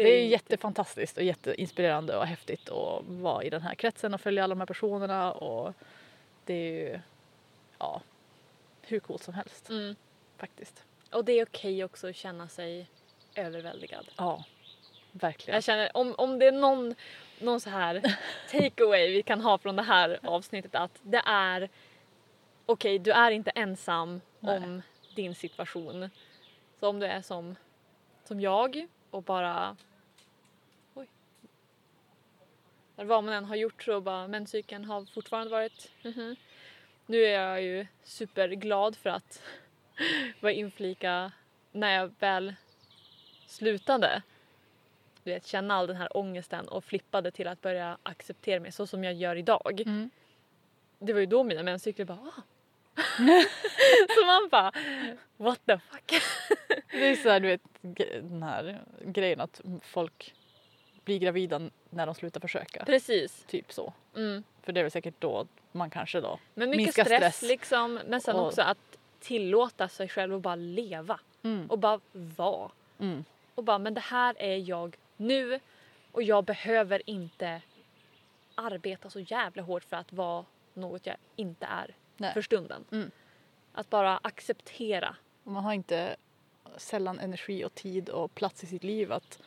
[0.05, 4.45] Det är, jättefantastiskt och jätteinspirerande och häftigt att vara i den här kretsen och följa
[4.45, 5.75] alla de här personerna och
[6.45, 7.01] det är ju
[7.79, 8.03] ja,
[8.83, 9.97] hur coolt som helst Mm.
[10.37, 10.85] faktiskt.
[11.11, 12.87] Och det är okej också att känna sig
[13.35, 14.09] överväldigad.
[14.17, 14.45] Ja,
[15.13, 15.55] verkligen.
[15.55, 16.95] Jag känner om, om det är någon,
[17.39, 18.17] någon så här
[18.51, 21.69] takeaway vi kan ha från det här avsnittet att det är
[22.67, 24.57] okej, du är inte ensam Nej.
[24.57, 24.83] om
[25.15, 26.11] din situation.
[26.81, 27.57] Så om du är som,
[28.25, 29.77] som jag och bara
[30.95, 31.07] oj.
[31.07, 36.37] Eller vad man än har gjort så bara menscykeln har fortfarande varit mhm.
[37.07, 39.43] Nu är jag ju superglad för att
[40.41, 41.33] vara inflika
[41.73, 42.55] när jag väl
[43.47, 44.23] slutade
[45.25, 48.87] du vet, känna all den här ångesten och flippade till att börja acceptera mig så
[48.87, 49.81] som jag gör idag.
[49.87, 50.11] Mm.
[50.99, 52.43] Det var ju då mina menscykler bara ah.
[54.15, 54.73] Så man bara
[55.37, 56.23] what the fuck.
[56.91, 57.63] Det är så här, du vet,
[58.23, 60.35] den här grejen att folk
[61.09, 62.85] blir gravida när de slutar försöka.
[62.85, 63.45] Precis.
[63.47, 63.93] Typ så.
[64.17, 64.45] Mm.
[64.63, 67.49] För det är väl säkert då man kanske då Men mycket minskar stress, stress.
[67.49, 68.01] liksom.
[68.07, 71.21] Men sen Och- också att tillåta sig själv att bara leva.
[71.43, 71.71] Mm.
[71.71, 72.71] Och bara vara.
[72.99, 73.25] Mm.
[73.55, 75.61] Och bara men det här är jag nu
[76.13, 77.63] och jag behöver inte
[78.55, 80.45] arbeta så jävla hårt för att vara
[80.75, 82.33] något jag inte är Nej.
[82.33, 82.85] för stunden.
[82.93, 83.11] Mm.
[83.73, 85.17] Att bara acceptera.
[85.45, 86.17] Och man har inte
[86.77, 89.39] sällan energi och tid och plats i sitt liv att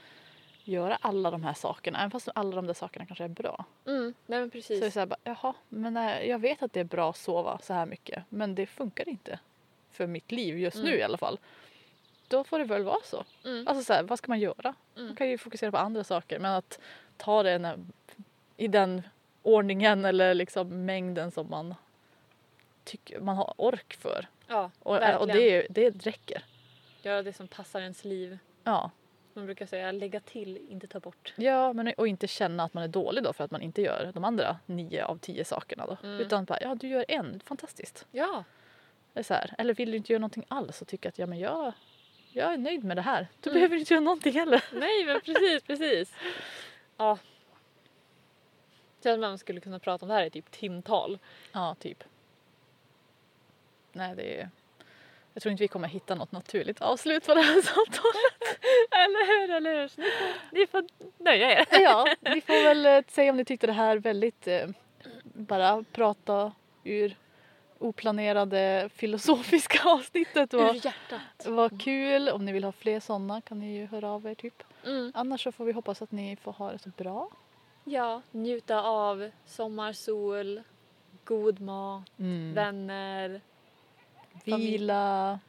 [0.71, 1.99] göra alla de här sakerna.
[1.99, 3.65] Även fast alla de där sakerna kanske är bra.
[3.85, 4.79] Mm, nej men Så precis.
[4.79, 7.17] det är så här, bara, jaha, men nej, jag vet att det är bra att
[7.17, 8.23] sova så här mycket.
[8.29, 9.39] Men det funkar inte
[9.91, 10.99] för mitt liv just nu Mm.
[10.99, 11.39] i alla fall.
[12.27, 13.23] Då får det väl vara så.
[13.45, 13.67] Mm.
[13.67, 14.75] Alltså så här, vad ska man göra?
[14.95, 15.07] Mm.
[15.07, 16.39] Man kan ju fokusera på andra saker.
[16.39, 16.79] Men att
[17.17, 17.79] ta det när,
[18.57, 19.01] i den
[19.43, 21.75] ordningen eller liksom mängden som man
[22.83, 24.27] tycker man har ork för.
[24.47, 25.37] Ja, Och, och verkligen.
[25.37, 26.43] det, det räcker.
[27.01, 28.37] Göra det som passar ens liv.
[28.63, 28.91] Ja.
[29.33, 31.33] Man brukar säga lägga till, inte ta bort.
[31.35, 34.11] Ja, men och inte känna att man är dålig då för att man inte gör
[34.13, 35.97] de andra nio av tio sakerna då.
[36.03, 36.19] Mm.
[36.19, 38.07] Utan bara, ja du gör en, fantastiskt.
[38.11, 38.43] Ja,
[39.13, 39.55] Det är så här.
[39.57, 41.73] Eller vill du inte göra någonting alls och tycka att ja men jag,
[42.31, 43.27] jag är nöjd med det här.
[43.41, 43.59] Du Mm.
[43.59, 44.63] behöver inte göra någonting heller.
[44.73, 46.13] nej men precis, precis.
[46.97, 47.17] Ja.
[49.03, 51.19] Känns man skulle kunna prata om det här i typ timtal.
[51.51, 52.03] Ja, typ.
[53.93, 54.49] Nej, det är...
[55.33, 58.59] Jag tror inte vi kommer hitta något naturligt avslut på det här samtalet.
[58.91, 59.91] Eller hur, eller hur?
[60.51, 61.65] Ni får, ni får nöja er.
[61.71, 64.67] Ja, ni får väl eh, säga om ni tyckte det här väldigt eh,
[65.23, 66.51] bara prata
[66.83, 67.15] ur
[67.79, 71.45] oplanerade filosofiska avsnittet var, Ur hjärtat.
[71.45, 72.29] var kul.
[72.29, 74.63] Om ni vill ha fler sådana kan ni ju höra av er typ.
[74.85, 75.11] Mm.
[75.15, 77.29] Annars så får vi hoppas att ni får ha det så bra.
[77.83, 80.61] Ja, njuta av sommarsol,
[81.25, 82.03] god mat,
[82.53, 83.41] vänner.
[84.45, 85.39] Vila.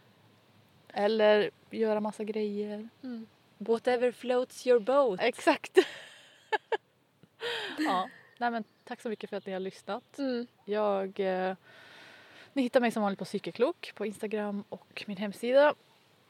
[0.88, 2.88] Eller göra massa grejer.
[3.02, 3.26] Mm.
[3.58, 5.20] Whatever floats your boat.
[5.22, 5.78] Exakt.
[7.78, 8.08] ja,
[8.38, 10.18] nej men tack så mycket för att ni har lyssnat.
[10.18, 10.46] Mm.
[10.64, 11.56] Jag, eh,
[12.52, 15.74] ni hittar mig som vanligt på Psykeklok på Instagram och min hemsida.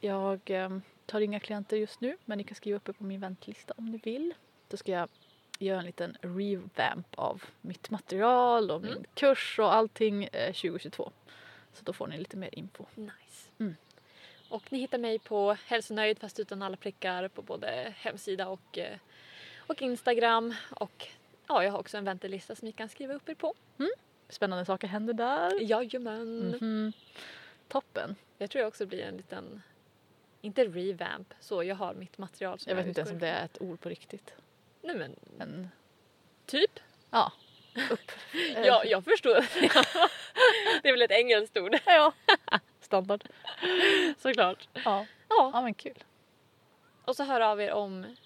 [0.00, 3.20] Jag eh, tar inga klienter just nu men ni kan skriva upp er på min
[3.20, 4.34] väntlista om ni vill.
[4.68, 5.08] Då ska jag
[5.58, 9.04] göra en liten revamp av mitt material och min Mm.
[9.14, 11.12] kurs och allting eh, 2022.
[11.72, 12.84] Så då får ni lite mer info.
[12.94, 13.50] Nice.
[13.58, 13.76] Mm.
[14.48, 18.98] Och ni hittar mig på hälsonöjd fast utan alla prickar på både hemsida och, eh,
[19.56, 20.54] och Instagram.
[20.70, 21.08] Och
[21.48, 23.54] ja, jag har också en väntelista som ni kan skriva upp er på.
[24.28, 25.60] Spännande saker händer där.
[25.62, 26.48] Jajamän.
[26.48, 26.92] Mhm.
[27.68, 28.16] Toppen.
[28.38, 29.62] Jag tror jag också blir en liten,
[30.40, 33.44] inte revamp, så jag har mitt material som Jag vet inte ens om det är
[33.44, 34.34] ett ord på riktigt.
[34.82, 35.68] Nej men Men
[36.46, 36.80] typ.
[37.10, 37.32] ja,
[37.90, 38.12] upp.
[38.64, 39.34] Ja, jag förstår.
[40.82, 41.78] det är väl ett engelskt ord.
[41.86, 42.12] ja.
[42.80, 43.24] Standard.
[44.18, 44.68] Såklart.
[44.72, 45.06] Ja.
[45.28, 46.04] Ja, ja, men kul.
[47.04, 48.16] och så hör av er om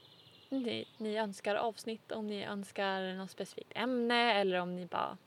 [0.49, 5.19] ni, ni önskar avsnitt, om ni önskar något specifikt ämne eller om ni bara...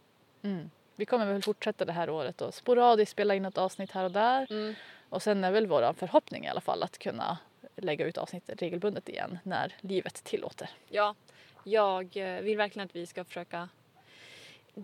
[0.41, 0.71] Mm.
[0.95, 4.11] Vi kommer väl fortsätta det här året och sporadiskt spela in ett avsnitt här och
[4.11, 4.51] där.
[4.51, 4.75] Mm.
[5.09, 7.37] Och sen är väl vår förhoppning i alla fall att kunna
[7.75, 10.69] lägga ut avsnitt regelbundet igen när livet tillåter.
[10.89, 11.15] Ja,
[11.63, 13.69] jag eh, vill verkligen att vi ska försöka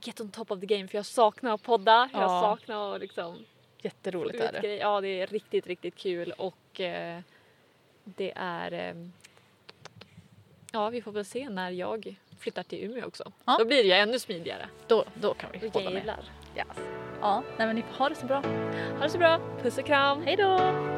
[0.03, 2.09] get on top of the game för jag saknar att podda.
[2.13, 2.41] Jag Ja.
[2.41, 3.45] saknar att liksom
[3.81, 4.59] Jätteroligt är det.
[4.59, 4.79] grejer.
[4.81, 7.19] Ja, det är riktigt, riktigt kul och eh,
[8.03, 8.71] det är...
[8.73, 8.95] Eh,
[10.71, 13.31] ja, vi får väl se när jag flyttar till Umeå också.
[13.45, 13.55] Ja.
[13.59, 14.69] Då blir det ju ännu smidigare.
[14.87, 16.23] Då, då kan vi podda jävlar.
[16.57, 16.67] Yes.
[17.21, 18.41] Ja, nej men ni får ha det så bra.
[18.97, 19.39] Ha det så bra.
[19.61, 20.21] Puss och kram.
[20.23, 20.94] Hej då!